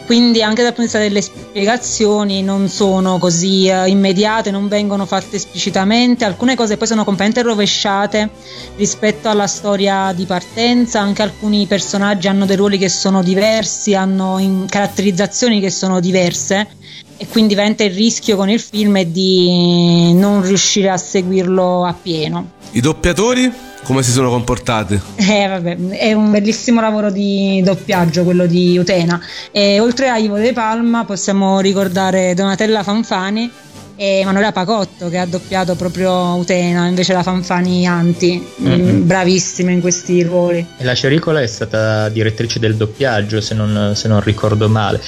quindi 0.06 0.42
anche 0.42 0.62
dal 0.62 0.72
punto 0.72 0.96
di 0.96 0.98
vista 0.98 0.98
delle 0.98 1.20
spiegazioni 1.20 2.42
non 2.42 2.68
sono 2.68 3.18
così 3.18 3.68
uh, 3.68 3.86
immediate, 3.86 4.50
non 4.50 4.68
vengono 4.68 4.83
vengono 4.84 5.06
fatte 5.06 5.36
esplicitamente, 5.36 6.26
alcune 6.26 6.54
cose 6.54 6.76
poi 6.76 6.86
sono 6.86 7.04
completamente 7.04 7.42
rovesciate 7.42 8.28
rispetto 8.76 9.30
alla 9.30 9.46
storia 9.46 10.12
di 10.14 10.26
partenza, 10.26 11.00
anche 11.00 11.22
alcuni 11.22 11.66
personaggi 11.66 12.28
hanno 12.28 12.44
dei 12.44 12.56
ruoli 12.56 12.76
che 12.76 12.90
sono 12.90 13.22
diversi, 13.22 13.94
hanno 13.94 14.66
caratterizzazioni 14.68 15.58
che 15.58 15.70
sono 15.70 16.00
diverse 16.00 16.68
e 17.16 17.26
quindi 17.28 17.54
veramente 17.54 17.84
il 17.84 17.94
rischio 17.94 18.36
con 18.36 18.50
il 18.50 18.60
film 18.60 18.98
è 18.98 19.06
di 19.06 20.12
non 20.12 20.42
riuscire 20.42 20.90
a 20.90 20.98
seguirlo 20.98 21.86
appieno. 21.86 22.50
I 22.72 22.80
doppiatori 22.80 23.52
come 23.84 24.02
si 24.02 24.12
sono 24.12 24.30
comportati? 24.30 24.98
Eh, 25.16 25.46
vabbè, 25.46 25.76
è 25.90 26.12
un 26.14 26.30
bellissimo 26.30 26.80
lavoro 26.80 27.10
di 27.10 27.60
doppiaggio 27.62 28.24
quello 28.24 28.46
di 28.46 28.78
Utena. 28.78 29.20
E 29.50 29.78
oltre 29.78 30.08
a 30.08 30.16
Ivo 30.16 30.38
De 30.38 30.54
Palma 30.54 31.04
possiamo 31.04 31.60
ricordare 31.60 32.32
Donatella 32.32 32.82
Fanfani 32.82 33.50
e 33.96 34.22
Manuela 34.24 34.52
Pacotto 34.52 35.08
che 35.08 35.18
ha 35.18 35.26
doppiato 35.26 35.74
proprio 35.74 36.34
Utena 36.34 36.86
invece 36.86 37.12
la 37.12 37.22
Fanfani 37.22 37.86
Anti 37.86 38.44
mm-hmm. 38.60 39.06
bravissima 39.06 39.70
in 39.70 39.80
questi 39.80 40.22
ruoli. 40.22 40.66
E 40.76 40.84
la 40.84 40.94
Cericola 40.94 41.40
è 41.40 41.46
stata 41.46 42.08
direttrice 42.08 42.58
del 42.58 42.76
doppiaggio 42.76 43.40
se 43.40 43.54
non, 43.54 43.92
se 43.94 44.08
non 44.08 44.20
ricordo 44.20 44.68
male. 44.68 45.00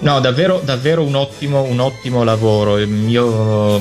No 0.00 0.18
davvero, 0.20 0.60
davvero 0.64 1.02
un, 1.02 1.14
ottimo, 1.14 1.62
un 1.62 1.78
ottimo 1.78 2.24
lavoro. 2.24 2.78
Io 2.78 3.80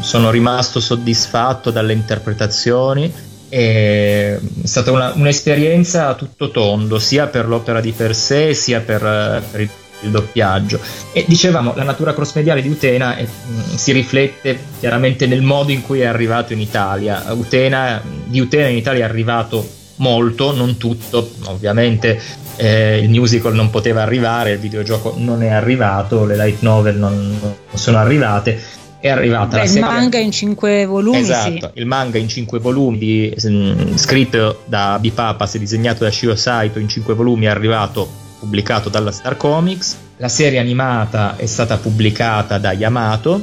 sono 0.00 0.30
rimasto 0.30 0.80
soddisfatto 0.80 1.70
dalle 1.70 1.92
interpretazioni 1.92 3.32
è 3.54 4.36
stata 4.64 4.90
una, 4.90 5.12
un'esperienza 5.14 6.08
a 6.08 6.14
tutto 6.14 6.50
tondo 6.50 6.98
sia 6.98 7.28
per 7.28 7.46
l'opera 7.46 7.80
di 7.80 7.92
per 7.92 8.12
sé 8.12 8.52
sia 8.52 8.80
per, 8.80 9.00
per 9.48 9.60
il 9.60 9.70
il 10.04 10.10
doppiaggio. 10.10 10.80
E 11.12 11.24
dicevamo, 11.26 11.72
la 11.74 11.84
natura 11.84 12.14
cross-mediale 12.14 12.62
di 12.62 12.68
Utena 12.68 13.16
è, 13.16 13.22
mh, 13.22 13.52
mm, 13.52 13.74
si 13.74 13.92
riflette 13.92 14.58
chiaramente 14.80 15.26
nel 15.26 15.42
modo 15.42 15.72
in 15.72 15.82
cui 15.82 16.00
è 16.00 16.06
arrivato 16.06 16.52
in 16.52 16.60
Italia. 16.60 17.24
Utena, 17.32 18.02
di 18.26 18.40
Utena 18.40 18.68
in 18.68 18.76
Italia 18.76 19.04
è 19.04 19.08
arrivato 19.08 19.82
molto, 19.96 20.54
non 20.54 20.76
tutto, 20.76 21.30
ovviamente 21.44 22.20
eh, 22.56 22.98
il 22.98 23.10
musical 23.10 23.54
non 23.54 23.70
poteva 23.70 24.02
arrivare, 24.02 24.52
il 24.52 24.58
videogioco 24.58 25.14
non 25.16 25.42
è 25.42 25.48
arrivato, 25.48 26.24
le 26.24 26.36
light 26.36 26.62
novel 26.62 26.96
non, 26.96 27.38
non 27.40 27.54
sono 27.74 27.98
arrivate. 27.98 28.82
È 29.00 29.10
arrivata 29.10 29.56
Beh, 29.56 29.62
la 29.62 29.66
serie... 29.66 29.80
Il 29.80 29.94
manga 29.94 30.18
in 30.18 30.30
cinque 30.30 30.86
volumi. 30.86 31.18
Esatto, 31.18 31.70
sì. 31.74 31.80
il 31.80 31.86
manga 31.86 32.16
in 32.16 32.28
cinque 32.28 32.58
volumi, 32.58 32.98
di, 32.98 33.34
mh, 33.36 33.96
scritto 33.96 34.62
da 34.64 34.96
Bipapas 34.98 35.56
e 35.56 35.58
disegnato 35.58 36.04
da 36.04 36.10
Shio 36.10 36.34
Saito 36.34 36.78
in 36.78 36.88
cinque 36.88 37.12
volumi, 37.14 37.44
è 37.44 37.48
arrivato 37.48 38.22
pubblicato 38.44 38.90
dalla 38.90 39.10
Star 39.10 39.38
Comics, 39.38 39.96
la 40.18 40.28
serie 40.28 40.58
animata 40.58 41.36
è 41.36 41.46
stata 41.46 41.78
pubblicata 41.78 42.58
da 42.58 42.72
Yamato 42.72 43.42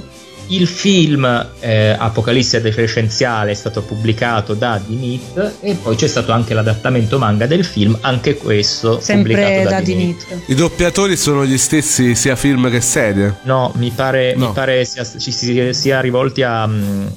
il 0.52 0.68
film 0.68 1.50
eh, 1.60 1.96
Apocalisse 1.98 2.58
adolescenziale 2.58 3.52
è 3.52 3.54
stato 3.54 3.82
pubblicato 3.82 4.54
da 4.54 4.82
Dinit 4.86 5.54
e 5.62 5.76
poi 5.76 5.96
c'è 5.96 6.08
stato 6.08 6.32
anche 6.32 6.54
l'adattamento 6.54 7.18
manga 7.18 7.46
del 7.46 7.64
film, 7.64 7.98
anche 8.02 8.36
questo 8.36 9.00
Sempre 9.00 9.34
pubblicato 9.34 9.64
da, 9.64 9.70
da 9.70 9.82
Dinit. 9.82 10.26
I 10.48 10.56
doppiatori 10.56 11.16
sono 11.16 11.46
gli 11.46 11.58
stessi 11.58 12.16
sia 12.16 12.36
film 12.36 12.70
che 12.70 12.82
serie? 12.82 13.38
No, 13.44 13.72
mi 13.76 13.92
pare, 13.94 14.36
no. 14.36 14.48
mi 14.48 14.54
pare 14.54 14.84
sia, 14.86 15.06
ci 15.06 15.32
sia, 15.32 15.74
sia 15.74 16.02
rivolti 16.02 16.44
a, 16.44 16.70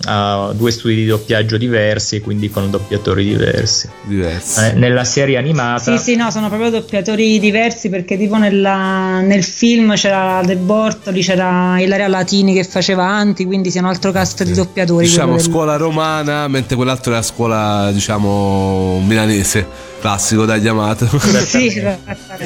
a, 0.04 0.52
due 0.54 0.70
studi 0.70 0.94
di 0.94 1.06
doppiaggio 1.06 1.56
diversi, 1.56 2.20
quindi 2.20 2.50
con 2.50 2.70
doppiatori 2.70 3.24
diversi. 3.24 3.88
Diversi. 4.02 4.64
Eh, 4.64 4.72
nella 4.74 5.04
serie 5.04 5.36
animata... 5.36 5.96
Sì, 5.96 5.98
sì, 5.98 6.16
no, 6.16 6.30
sono 6.30 6.48
proprio 6.48 6.70
doppiatori 6.70 7.38
diversi 7.38 7.88
perché 7.88 8.16
tipo 8.16 8.36
nella, 8.36 9.20
nel 9.20 9.44
film 9.44 9.94
c'era 9.94 10.40
De 10.44 10.56
Bortoli, 10.56 11.22
c'era 11.22 11.80
Ilaria 11.80 12.08
Latini 12.08 12.54
che 12.54 12.64
faceva 12.64 13.04
avanti, 13.24 13.44
quindi 13.46 13.70
sia 13.70 13.80
un 13.80 13.88
altro 13.88 14.12
cast 14.12 14.44
di 14.44 14.52
doppiatori. 14.52 15.06
Diciamo 15.06 15.38
scuola 15.38 15.76
romana, 15.76 16.46
mentre 16.48 16.76
quell'altro 16.76 17.12
è 17.12 17.16
la 17.16 17.22
scuola, 17.22 17.90
diciamo, 17.90 19.00
milanese 19.04 19.92
classico 20.04 20.44
da 20.44 20.56
Yamato. 20.56 21.08
sì, 21.46 21.82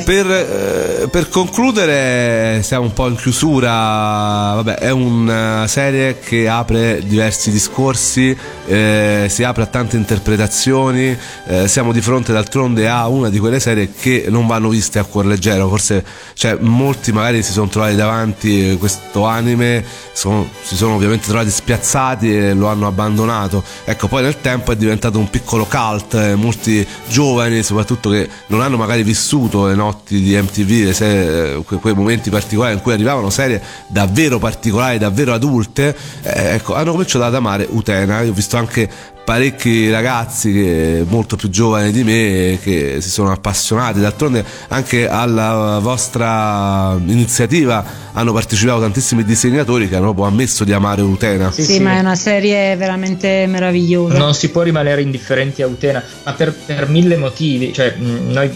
per, 0.04 0.30
eh, 0.30 1.08
per, 1.10 1.28
concludere, 1.28 2.62
siamo 2.62 2.84
un 2.84 2.92
po' 2.92 3.08
in 3.08 3.16
chiusura. 3.16 4.52
Vabbè, 4.54 4.76
è 4.76 4.90
una 4.90 5.66
serie 5.66 6.20
che 6.20 6.48
apre 6.48 7.02
diversi 7.04 7.50
discorsi, 7.50 8.36
eh, 8.64 9.26
si 9.28 9.42
apre 9.42 9.64
a 9.64 9.66
tante 9.66 9.96
interpretazioni. 9.96 11.16
Eh, 11.48 11.66
siamo 11.66 11.90
di 11.90 12.00
fronte 12.00 12.32
d'altronde 12.32 12.88
a 12.88 13.08
una 13.08 13.28
di 13.28 13.40
quelle 13.40 13.58
serie 13.58 13.90
che 13.92 14.26
non 14.28 14.46
vanno 14.46 14.68
viste 14.68 15.00
a 15.00 15.04
cuor 15.04 15.26
leggero. 15.26 15.68
Forse 15.68 16.04
cioè, 16.34 16.56
molti 16.60 17.10
magari 17.10 17.42
si 17.42 17.50
sono 17.50 17.66
trovati 17.66 17.96
davanti 17.96 18.76
questo 18.78 19.24
anime, 19.24 19.84
sono, 20.12 20.48
si 20.68 20.76
sono 20.76 20.96
ovviamente 20.96 21.28
trovati 21.28 21.48
spiazzati 21.48 22.36
e 22.36 22.52
lo 22.52 22.68
hanno 22.68 22.86
abbandonato. 22.86 23.64
Ecco, 23.86 24.06
poi 24.06 24.22
nel 24.22 24.38
tempo 24.42 24.70
è 24.70 24.76
diventato 24.76 25.18
un 25.18 25.30
piccolo 25.30 25.64
cult, 25.64 26.12
eh, 26.12 26.34
molti 26.34 26.86
giovani 27.08 27.62
soprattutto 27.62 28.10
che 28.10 28.28
non 28.48 28.60
hanno 28.60 28.76
magari 28.76 29.02
vissuto 29.02 29.66
le 29.66 29.74
notti 29.74 30.20
di 30.20 30.36
MTV, 30.36 30.90
serie, 30.90 31.54
eh, 31.54 31.64
quei 31.80 31.94
momenti 31.94 32.28
particolari 32.28 32.74
in 32.74 32.82
cui 32.82 32.92
arrivavano 32.92 33.30
serie 33.30 33.62
davvero 33.86 34.38
particolari, 34.38 34.98
davvero 34.98 35.32
adulte, 35.32 35.96
eh, 36.20 36.56
ecco, 36.56 36.74
hanno 36.74 36.90
cominciato 36.90 37.24
ad 37.24 37.34
amare 37.34 37.66
Utena. 37.70 38.20
Io 38.20 38.32
ho 38.32 38.34
visto 38.34 38.58
anche 38.58 39.16
parecchi 39.28 39.90
ragazzi 39.90 40.54
che, 40.54 41.04
molto 41.06 41.36
più 41.36 41.50
giovani 41.50 41.92
di 41.92 42.02
me 42.02 42.58
che 42.62 43.02
si 43.02 43.10
sono 43.10 43.30
appassionati. 43.30 44.00
D'altronde 44.00 44.42
anche 44.68 45.06
alla 45.06 45.80
vostra 45.82 46.98
iniziativa 46.98 47.84
hanno 48.14 48.32
partecipato 48.32 48.80
tantissimi 48.80 49.24
disegnatori 49.24 49.86
che 49.86 49.96
hanno 49.96 50.14
proprio 50.14 50.24
ammesso 50.24 50.64
di 50.64 50.72
amare 50.72 51.02
Utena. 51.02 51.52
Sì, 51.52 51.62
sì, 51.62 51.74
sì, 51.74 51.80
ma 51.80 51.96
è 51.96 51.98
una 51.98 52.14
serie 52.14 52.74
veramente 52.76 53.44
meravigliosa. 53.46 54.16
Non 54.16 54.32
si 54.32 54.48
può 54.48 54.62
rimanere 54.62 55.02
indifferenti 55.02 55.60
a 55.60 55.66
Utena, 55.66 56.02
ma 56.24 56.32
per, 56.32 56.54
per 56.64 56.88
mille 56.88 57.18
motivi. 57.18 57.70
Cioè, 57.70 57.96
noi 57.98 58.50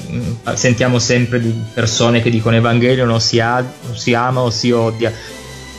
sentiamo 0.54 0.98
sempre 0.98 1.38
di 1.38 1.52
persone 1.74 2.22
che 2.22 2.30
dicono 2.30 2.56
Evangelio 2.56 3.04
non 3.04 3.20
si, 3.20 3.38
ha, 3.40 3.56
non 3.58 3.94
si 3.94 4.14
ama 4.14 4.40
o 4.40 4.48
si 4.48 4.70
odia 4.70 5.12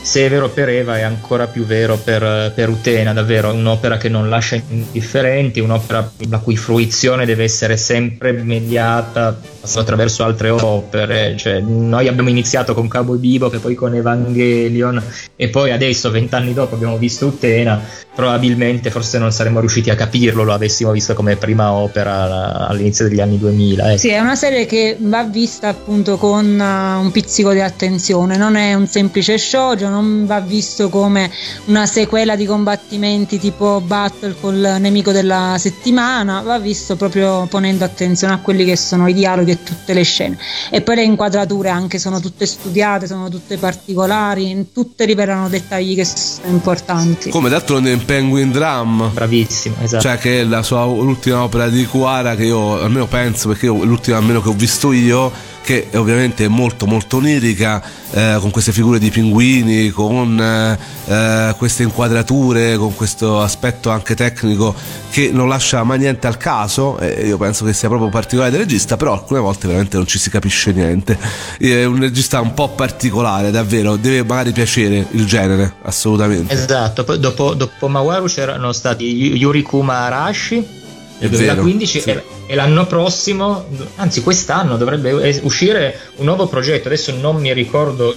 se 0.04 0.26
è 0.26 0.28
vero 0.28 0.50
per 0.50 0.68
Eva 0.68 0.98
è 0.98 1.00
ancora 1.00 1.46
più 1.46 1.64
vero 1.64 1.96
per, 1.96 2.52
per 2.54 2.68
Utena, 2.68 3.14
davvero, 3.14 3.54
un'opera 3.54 3.96
che 3.96 4.10
non 4.10 4.28
lascia 4.28 4.60
indifferenti, 4.68 5.60
un'opera 5.60 6.12
la 6.28 6.38
cui 6.40 6.58
fruizione 6.58 7.24
deve 7.24 7.44
essere 7.44 7.78
sempre 7.78 8.32
mediata 8.32 9.34
attraverso 9.76 10.22
altre 10.24 10.50
opere, 10.50 11.36
cioè, 11.38 11.60
noi 11.60 12.06
abbiamo 12.06 12.28
iniziato 12.28 12.74
con 12.74 12.86
Cabo 12.86 13.14
Bibo, 13.14 13.48
che 13.48 13.58
poi 13.58 13.74
con 13.74 13.94
Evangelion 13.94 15.02
e 15.36 15.48
poi 15.48 15.70
adesso, 15.70 16.10
vent'anni 16.10 16.52
dopo, 16.52 16.74
abbiamo 16.74 16.98
visto 16.98 17.26
Utena, 17.26 17.80
probabilmente 18.14 18.90
forse 18.90 19.18
non 19.18 19.32
saremmo 19.32 19.60
riusciti 19.60 19.90
a 19.90 19.94
capirlo, 19.94 20.44
lo 20.44 20.52
avessimo 20.52 20.92
visto 20.92 21.14
come 21.14 21.36
prima 21.36 21.72
opera 21.72 22.68
all'inizio 22.68 23.08
degli 23.08 23.20
anni 23.20 23.38
2000. 23.38 23.88
Ecco. 23.88 23.98
Sì, 23.98 24.08
è 24.10 24.20
una 24.20 24.36
serie 24.36 24.66
che 24.66 24.96
va 25.00 25.24
vista 25.24 25.68
appunto 25.68 26.16
con 26.16 26.44
uh, 26.44 27.00
un 27.02 27.10
pizzico 27.10 27.52
di 27.52 27.60
attenzione, 27.60 28.36
non 28.36 28.56
è 28.56 28.74
un 28.74 28.86
semplice 28.86 29.38
shoujo, 29.38 29.88
non 29.94 30.26
va 30.26 30.40
visto 30.40 30.88
come 30.88 31.30
una 31.66 31.86
sequela 31.86 32.34
di 32.34 32.46
combattimenti 32.46 33.38
tipo 33.38 33.80
battle 33.80 34.34
col 34.40 34.76
nemico 34.80 35.12
della 35.12 35.56
settimana, 35.58 36.40
va 36.40 36.58
visto 36.58 36.96
proprio 36.96 37.46
ponendo 37.46 37.84
attenzione 37.84 38.34
a 38.34 38.38
quelli 38.38 38.64
che 38.64 38.76
sono 38.76 39.06
i 39.06 39.14
dialoghi 39.14 39.52
e 39.52 39.62
tutte 39.62 39.94
le 39.94 40.02
scene. 40.02 40.36
E 40.70 40.80
poi 40.80 40.96
le 40.96 41.04
inquadrature 41.04 41.68
anche 41.68 41.98
sono 41.98 42.20
tutte 42.20 42.46
studiate, 42.46 43.06
sono 43.06 43.28
tutte 43.28 43.56
particolari, 43.56 44.70
tutte 44.72 45.04
rivelano 45.04 45.48
dettagli 45.48 45.94
che 45.94 46.04
sono 46.04 46.48
importanti. 46.48 47.30
Come 47.30 47.48
d'altronde 47.48 47.92
in 47.92 48.04
Penguin 48.04 48.50
Drum. 48.50 49.10
Bravissimo, 49.12 49.76
esatto. 49.80 50.02
Cioè 50.02 50.18
che 50.18 50.40
è 50.40 50.44
la 50.44 50.62
sua 50.62 50.84
ultima 50.84 51.42
opera 51.44 51.68
di 51.68 51.86
Kuara 51.86 52.34
che 52.34 52.44
io 52.44 52.80
almeno 52.80 53.06
penso, 53.06 53.48
perché 53.48 53.66
io, 53.66 53.84
l'ultima 53.84 54.16
almeno 54.16 54.42
che 54.42 54.48
ho 54.48 54.54
visto 54.54 54.92
io 54.92 55.52
che 55.64 55.88
è 55.88 55.98
ovviamente 55.98 56.46
molto 56.46 56.86
molto 56.86 57.16
onirica, 57.16 57.82
eh, 58.10 58.36
con 58.38 58.50
queste 58.50 58.70
figure 58.70 58.98
di 58.98 59.10
pinguini, 59.10 59.88
con 59.88 60.38
eh, 60.38 61.54
queste 61.56 61.82
inquadrature, 61.84 62.76
con 62.76 62.94
questo 62.94 63.40
aspetto 63.40 63.88
anche 63.88 64.14
tecnico 64.14 64.74
che 65.10 65.30
non 65.32 65.48
lascia 65.48 65.82
mai 65.82 65.98
niente 65.98 66.26
al 66.26 66.36
caso, 66.36 66.98
eh, 66.98 67.26
io 67.26 67.38
penso 67.38 67.64
che 67.64 67.72
sia 67.72 67.88
proprio 67.88 68.10
particolare 68.10 68.50
del 68.50 68.60
regista, 68.60 68.98
però 68.98 69.14
alcune 69.14 69.40
volte 69.40 69.66
veramente 69.66 69.96
non 69.96 70.06
ci 70.06 70.18
si 70.18 70.28
capisce 70.28 70.72
niente. 70.72 71.18
È 71.58 71.84
un 71.84 71.98
regista 71.98 72.40
un 72.40 72.52
po' 72.52 72.68
particolare, 72.68 73.50
davvero, 73.50 73.96
deve 73.96 74.22
magari 74.22 74.52
piacere 74.52 75.06
il 75.12 75.24
genere, 75.24 75.76
assolutamente. 75.82 76.52
Esatto, 76.52 77.04
poi 77.04 77.18
dopo, 77.18 77.54
dopo 77.54 77.88
Mawaru 77.88 78.26
c'erano 78.26 78.72
stati 78.72 79.34
Yurikuma 79.34 79.94
Arashi 79.94 80.82
nel 81.18 81.30
2015 81.30 82.00
vero, 82.00 82.20
sì. 82.20 82.52
e, 82.52 82.54
l'anno 82.54 82.86
prossimo, 82.86 83.66
anzi 83.96 84.22
quest'anno 84.22 84.76
dovrebbe 84.76 85.40
uscire 85.42 85.98
un 86.16 86.26
nuovo 86.26 86.46
progetto, 86.46 86.88
adesso 86.88 87.14
non 87.14 87.36
mi 87.36 87.52
ricordo 87.52 88.14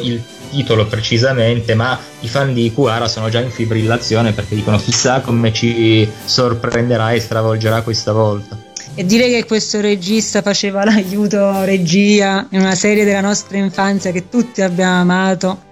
il 0.00 0.22
titolo 0.50 0.86
precisamente, 0.86 1.74
ma 1.74 1.98
i 2.20 2.28
fan 2.28 2.54
di 2.54 2.72
Kuara 2.72 3.08
sono 3.08 3.28
già 3.28 3.40
in 3.40 3.50
fibrillazione 3.50 4.32
perché 4.32 4.54
dicono 4.54 4.78
chissà 4.78 5.20
come 5.20 5.52
ci 5.52 6.08
sorprenderà 6.24 7.12
e 7.12 7.20
stravolgerà 7.20 7.82
questa 7.82 8.12
volta. 8.12 8.66
E 8.94 9.04
dire 9.04 9.28
che 9.28 9.44
questo 9.44 9.80
regista 9.80 10.42
faceva 10.42 10.84
l'aiuto 10.84 11.62
regia 11.64 12.46
in 12.50 12.60
una 12.60 12.74
serie 12.74 13.04
della 13.04 13.20
nostra 13.20 13.56
infanzia 13.58 14.10
che 14.10 14.28
tutti 14.28 14.60
abbiamo 14.60 15.00
amato, 15.00 15.62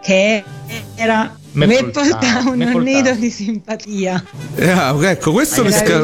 che 0.00 0.42
era 0.96 1.36
Maple 1.52 1.92
Town, 1.92 2.60
un 2.60 2.82
nido 2.82 3.12
di 3.12 3.30
simpatia. 3.30 4.22
Eh, 4.54 4.70
ecco, 5.02 5.32
questo 5.32 5.62
mi 5.62 5.70
sca... 5.70 5.98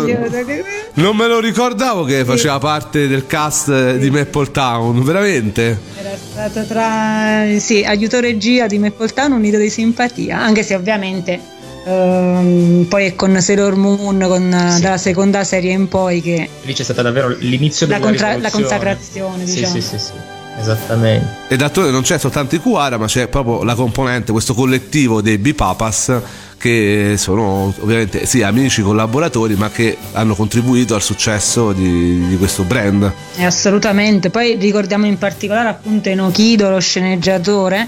non 0.94 1.16
me 1.16 1.26
lo 1.26 1.40
ricordavo 1.40 2.04
che 2.04 2.24
faceva 2.24 2.58
parte 2.58 3.08
del 3.08 3.26
cast 3.26 3.96
di 3.96 4.10
Maple 4.10 4.50
Town, 4.50 5.02
veramente? 5.02 5.78
Era 5.98 6.16
stato 6.16 6.64
tra 6.66 7.46
sì, 7.58 7.82
aiuto 7.84 8.20
regia 8.20 8.66
di 8.66 8.78
Maple 8.78 9.08
Town, 9.08 9.32
un 9.32 9.40
nido 9.40 9.58
di 9.58 9.70
simpatia, 9.70 10.38
anche 10.38 10.62
se 10.62 10.74
ovviamente 10.74 11.56
Um, 11.88 12.84
poi 12.86 13.06
è 13.06 13.14
con 13.14 13.40
Sailor 13.40 13.74
Moon 13.76 14.18
con, 14.28 14.72
sì. 14.74 14.82
dalla 14.82 14.98
seconda 14.98 15.42
serie 15.42 15.72
in 15.72 15.88
poi 15.88 16.20
che 16.20 16.46
lì 16.60 16.74
c'è 16.74 16.82
stata 16.82 17.00
davvero 17.00 17.28
l'inizio 17.38 17.86
della 17.86 17.98
contra- 17.98 18.36
la 18.36 18.50
consacrazione 18.50 19.44
diciamo. 19.44 19.72
sì, 19.72 19.80
sì, 19.80 19.88
sì, 19.88 19.98
sì. 19.98 20.12
Esattamente. 20.58 21.26
E 21.48 21.56
d'altronde 21.56 21.90
non 21.90 22.02
c'è 22.02 22.18
soltanto 22.18 22.54
i 22.54 22.58
Kuara, 22.58 22.98
ma 22.98 23.06
c'è 23.06 23.28
proprio 23.28 23.62
la 23.62 23.74
componente, 23.74 24.32
questo 24.32 24.54
collettivo 24.54 25.20
dei 25.20 25.38
Bipapas 25.38 26.20
che 26.58 27.14
sono 27.16 27.72
ovviamente 27.78 28.26
sì 28.26 28.42
amici 28.42 28.82
collaboratori 28.82 29.54
ma 29.54 29.70
che 29.70 29.96
hanno 30.12 30.34
contribuito 30.34 30.96
al 30.96 31.02
successo 31.02 31.70
di, 31.70 32.26
di 32.26 32.36
questo 32.36 32.64
brand 32.64 33.12
eh, 33.36 33.44
assolutamente 33.44 34.28
poi 34.28 34.56
ricordiamo 34.56 35.06
in 35.06 35.18
particolare 35.18 35.68
appunto 35.68 36.08
Enochido 36.08 36.68
lo 36.68 36.80
sceneggiatore 36.80 37.86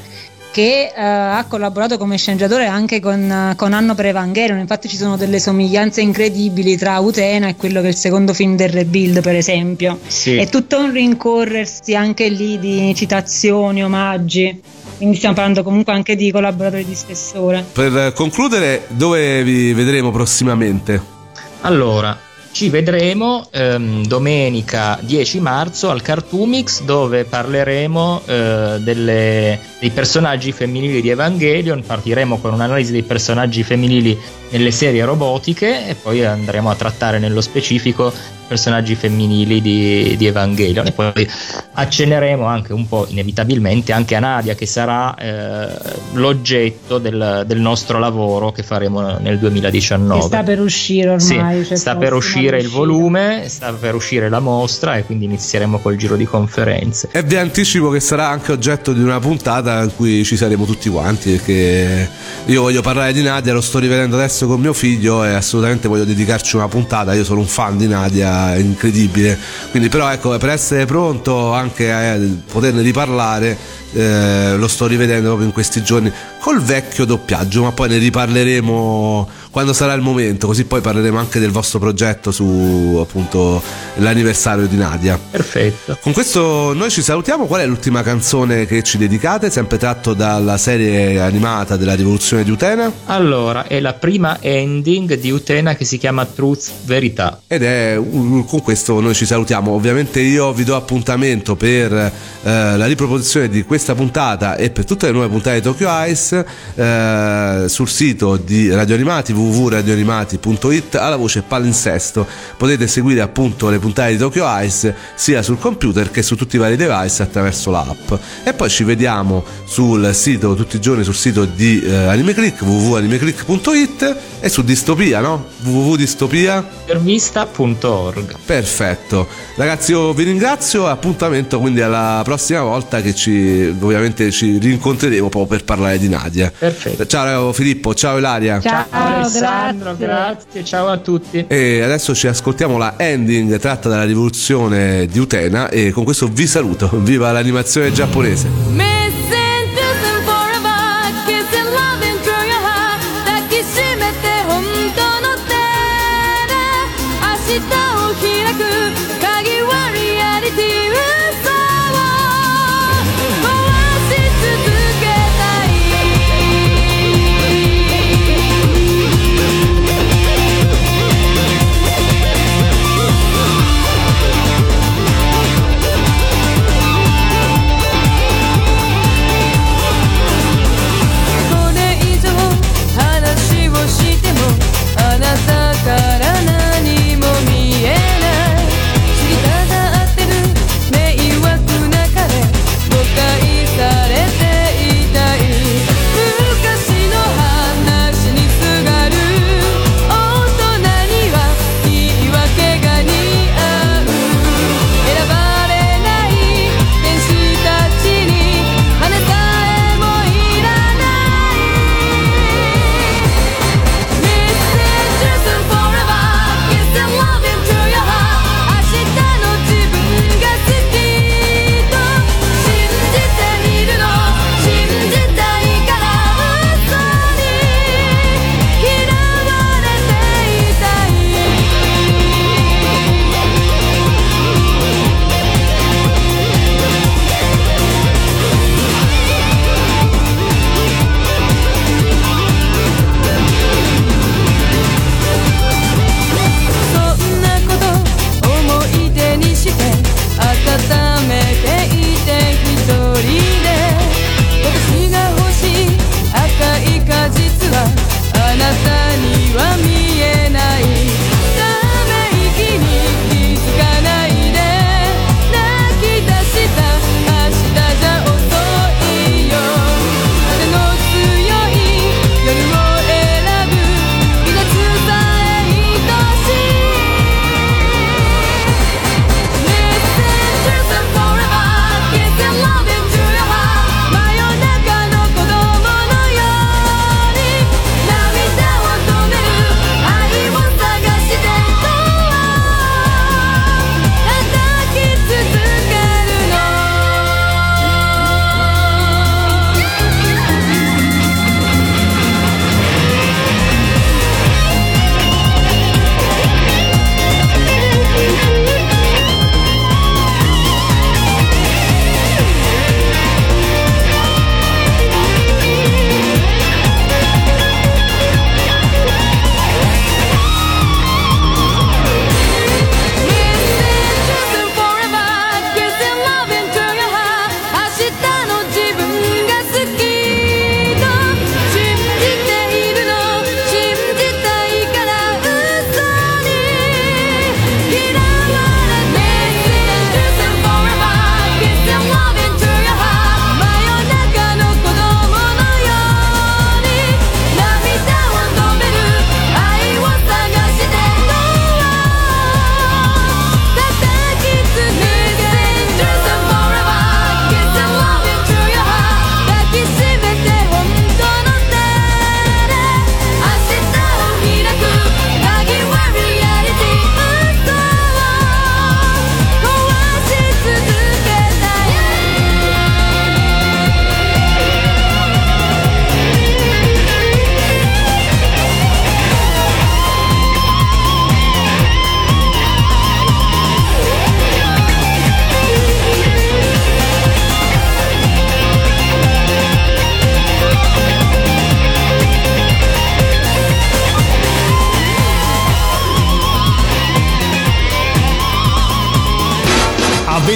che 0.50 0.92
uh, 0.94 1.00
ha 1.00 1.44
collaborato 1.48 1.96
come 1.96 2.16
sceneggiatore 2.16 2.66
anche 2.66 3.00
con, 3.00 3.50
uh, 3.52 3.56
con 3.56 3.72
Anno 3.72 3.94
per 3.94 4.06
Evangelion. 4.06 4.58
Infatti, 4.58 4.88
ci 4.88 4.96
sono 4.96 5.16
delle 5.16 5.38
somiglianze 5.38 6.00
incredibili 6.00 6.76
tra 6.76 6.98
Utena 6.98 7.48
e 7.48 7.56
quello 7.56 7.80
che 7.80 7.86
è 7.86 7.90
il 7.90 7.96
secondo 7.96 8.34
film 8.34 8.56
del 8.56 8.68
Rebuild, 8.68 9.20
per 9.20 9.36
esempio. 9.36 9.98
Sì. 10.06 10.36
È 10.36 10.48
tutto 10.48 10.78
un 10.78 10.92
rincorrersi 10.92 11.94
anche 11.94 12.28
lì 12.28 12.58
di 12.58 12.92
citazioni, 12.94 13.84
omaggi. 13.84 14.60
Quindi 14.96 15.16
stiamo 15.16 15.34
parlando 15.34 15.62
comunque 15.62 15.92
anche 15.92 16.14
di 16.14 16.30
collaboratori 16.30 16.84
di 16.84 16.94
spessore. 16.94 17.64
Per 17.72 18.12
concludere, 18.14 18.84
dove 18.88 19.42
vi 19.42 19.72
vedremo 19.72 20.10
prossimamente? 20.10 21.18
Allora, 21.62 22.18
ci 22.52 22.68
vedremo 22.68 23.48
ehm, 23.50 24.06
domenica 24.06 24.98
10 25.00 25.40
marzo 25.40 25.90
al 25.90 26.02
Cartoomix 26.02 26.82
dove 26.82 27.24
parleremo 27.24 28.22
eh, 28.24 28.76
delle, 28.80 29.58
dei 29.78 29.90
personaggi 29.90 30.52
femminili 30.52 31.00
di 31.00 31.10
Evangelion, 31.10 31.82
partiremo 31.84 32.38
con 32.38 32.52
un'analisi 32.52 32.92
dei 32.92 33.02
personaggi 33.02 33.62
femminili 33.62 34.18
nelle 34.50 34.70
serie 34.72 35.04
robotiche 35.04 35.88
e 35.88 35.94
poi 35.94 36.24
andremo 36.24 36.70
a 36.70 36.74
trattare 36.74 37.18
nello 37.18 37.40
specifico 37.40 38.12
personaggi 38.50 38.96
femminili 38.96 39.62
di, 39.62 40.16
di 40.16 40.26
Evangelion. 40.26 40.84
E 40.84 40.90
poi 40.90 41.28
accenneremo 41.74 42.44
anche 42.46 42.72
un 42.72 42.88
po' 42.88 43.06
inevitabilmente 43.08 43.92
anche 43.92 44.16
a 44.16 44.18
Nadia 44.18 44.56
che 44.56 44.66
sarà 44.66 45.14
eh, 45.14 45.68
l'oggetto 46.14 46.98
del, 46.98 47.44
del, 47.46 47.60
nostro 47.60 48.00
lavoro 48.00 48.50
che 48.50 48.64
faremo 48.64 49.18
nel 49.18 49.38
2019 49.38 50.20
che 50.20 50.26
sta 50.26 50.42
per 50.42 50.60
uscire 50.60 51.10
ormai 51.10 51.64
sì, 51.64 51.76
sta 51.76 51.96
per 51.96 52.12
uscire 52.12 52.58
il 52.58 52.68
volume 52.68 53.44
sta 53.48 53.72
per 53.72 53.94
uscire 53.94 54.28
la 54.28 54.40
mostra 54.40 54.96
e 54.96 55.04
quindi 55.04 55.26
inizieremo 55.26 55.78
col 55.78 55.96
giro 55.96 56.16
di 56.16 56.24
conferenze. 56.24 57.08
E 57.12 57.22
vi 57.22 57.36
anticipo 57.36 57.90
che 57.90 58.00
sarà 58.00 58.28
anche 58.28 58.50
oggetto 58.50 58.92
di 58.92 59.00
una 59.00 59.20
puntata 59.20 59.82
in 59.82 59.94
cui 59.94 60.24
ci 60.24 60.36
saremo 60.36 60.64
tutti 60.64 60.88
quanti 60.88 61.30
perché 61.32 62.08
io 62.46 62.62
voglio 62.62 62.82
parlare 62.82 63.12
di 63.12 63.22
Nadia 63.22 63.52
lo 63.52 63.60
sto 63.60 63.78
rivedendo 63.78 64.16
adesso 64.16 64.48
con 64.48 64.60
mio 64.60 64.72
figlio 64.72 65.24
e 65.24 65.34
assolutamente 65.34 65.86
voglio 65.86 66.04
dedicarci 66.04 66.56
una 66.56 66.68
puntata. 66.68 67.14
Io 67.14 67.24
sono 67.24 67.40
un 67.40 67.46
fan 67.46 67.76
di 67.76 67.86
Nadia 67.86 68.39
incredibile. 68.56 69.38
Quindi, 69.70 69.88
però, 69.88 70.10
ecco, 70.10 70.36
per 70.38 70.50
essere 70.50 70.84
pronto 70.86 71.52
anche 71.52 71.92
a 71.92 72.18
poterne 72.50 72.82
riparlare, 72.82 73.56
eh, 73.92 74.56
lo 74.56 74.68
sto 74.68 74.86
rivedendo 74.86 75.28
proprio 75.28 75.46
in 75.46 75.52
questi 75.52 75.82
giorni 75.82 76.12
col 76.38 76.60
vecchio 76.60 77.04
doppiaggio, 77.04 77.62
ma 77.62 77.72
poi 77.72 77.88
ne 77.88 77.98
riparleremo 77.98 79.28
quando 79.50 79.72
sarà 79.72 79.94
il 79.94 80.00
momento, 80.00 80.46
così 80.46 80.64
poi 80.64 80.80
parleremo 80.80 81.18
anche 81.18 81.40
del 81.40 81.50
vostro 81.50 81.80
progetto 81.80 82.30
su 82.30 82.98
appunto 83.00 83.60
l'anniversario 83.96 84.66
di 84.66 84.76
Nadia. 84.76 85.18
Perfetto. 85.18 85.98
Con 86.00 86.12
questo 86.12 86.72
noi 86.72 86.90
ci 86.90 87.02
salutiamo. 87.02 87.46
Qual 87.46 87.60
è 87.60 87.66
l'ultima 87.66 88.02
canzone 88.02 88.64
che 88.66 88.82
ci 88.82 88.96
dedicate? 88.96 89.50
Sempre 89.50 89.76
tratto 89.76 90.14
dalla 90.14 90.56
serie 90.56 91.20
animata 91.20 91.76
della 91.76 91.94
rivoluzione 91.94 92.44
di 92.44 92.50
Utena? 92.50 92.92
Allora, 93.06 93.66
è 93.66 93.80
la 93.80 93.92
prima 93.94 94.38
ending 94.40 95.14
di 95.14 95.30
Utena 95.30 95.74
che 95.74 95.84
si 95.84 95.98
chiama 95.98 96.24
Truth 96.24 96.70
Verità. 96.84 97.40
Ed 97.46 97.64
è 97.64 98.00
con 98.00 98.62
questo 98.62 99.00
noi 99.00 99.14
ci 99.14 99.26
salutiamo. 99.26 99.72
Ovviamente 99.72 100.20
io 100.20 100.52
vi 100.52 100.62
do 100.62 100.76
appuntamento 100.76 101.56
per 101.56 101.92
eh, 101.92 102.10
la 102.42 102.86
riproposizione 102.86 103.48
di 103.48 103.64
questa 103.64 103.96
puntata 103.96 104.54
e 104.54 104.70
per 104.70 104.84
tutte 104.84 105.06
le 105.06 105.12
nuove 105.12 105.28
puntate 105.28 105.56
di 105.56 105.62
Tokyo 105.62 105.88
Ice 106.06 106.46
eh, 106.76 107.64
sul 107.66 107.88
sito 107.88 108.36
di 108.36 108.72
Radio 108.72 108.94
Animati 108.94 109.38
www.radioanimati.it 109.40 110.94
alla 110.96 111.16
voce 111.16 111.42
palinsesto. 111.42 112.26
Potete 112.56 112.86
seguire 112.86 113.20
appunto 113.20 113.68
le 113.70 113.78
puntate 113.78 114.12
di 114.12 114.18
Tokyo 114.18 114.46
Ice 114.62 114.94
sia 115.14 115.42
sul 115.42 115.58
computer 115.58 116.10
che 116.10 116.22
su 116.22 116.36
tutti 116.36 116.56
i 116.56 116.58
vari 116.58 116.76
device 116.76 117.22
attraverso 117.22 117.70
l'app. 117.70 118.12
E 118.44 118.52
poi 118.52 118.68
ci 118.68 118.84
vediamo 118.84 119.44
sul 119.64 120.14
sito, 120.14 120.54
tutti 120.54 120.76
i 120.76 120.80
giorni 120.80 121.04
sul 121.04 121.14
sito 121.14 121.44
di 121.44 121.80
eh, 121.82 121.94
AnimeClick, 121.94 122.62
www.animeclick.it 122.62 124.16
e 124.40 124.48
su 124.48 124.62
Distopia, 124.62 125.20
no? 125.20 125.46
www.distopia 125.62 126.78
intervista.org 126.90 128.36
Perfetto. 128.44 129.28
Ragazzi, 129.56 129.92
io 129.92 130.12
vi 130.12 130.24
ringrazio. 130.24 130.86
Appuntamento 130.86 131.58
quindi 131.60 131.80
alla 131.80 132.20
prossima 132.24 132.62
volta 132.62 133.00
che 133.00 133.14
ci 133.14 133.74
ovviamente 133.80 134.30
ci 134.30 134.58
rincontreremo 134.58 135.28
proprio 135.28 135.58
per 135.58 135.64
parlare 135.64 135.98
di 135.98 136.08
Nadia. 136.08 136.52
Perfetto. 136.56 137.06
Ciao 137.06 137.52
Filippo, 137.52 137.94
ciao 137.94 138.18
Ilaria. 138.18 138.60
Ciao, 138.60 138.86
ciao 138.90 139.29
Alessandro, 139.38 139.96
grazie. 139.96 140.06
grazie. 140.06 140.64
Ciao 140.64 140.88
a 140.88 140.96
tutti. 140.98 141.44
E 141.46 141.80
adesso 141.80 142.14
ci 142.14 142.26
ascoltiamo 142.26 142.76
la 142.76 142.94
ending 142.96 143.58
tratta 143.58 143.88
dalla 143.88 144.04
rivoluzione 144.04 145.06
di 145.06 145.18
Utena 145.18 145.68
e 145.68 145.90
con 145.90 146.04
questo 146.04 146.28
vi 146.28 146.46
saluto. 146.46 146.90
Viva 146.92 147.30
l'animazione 147.32 147.92
giapponese. 147.92 148.98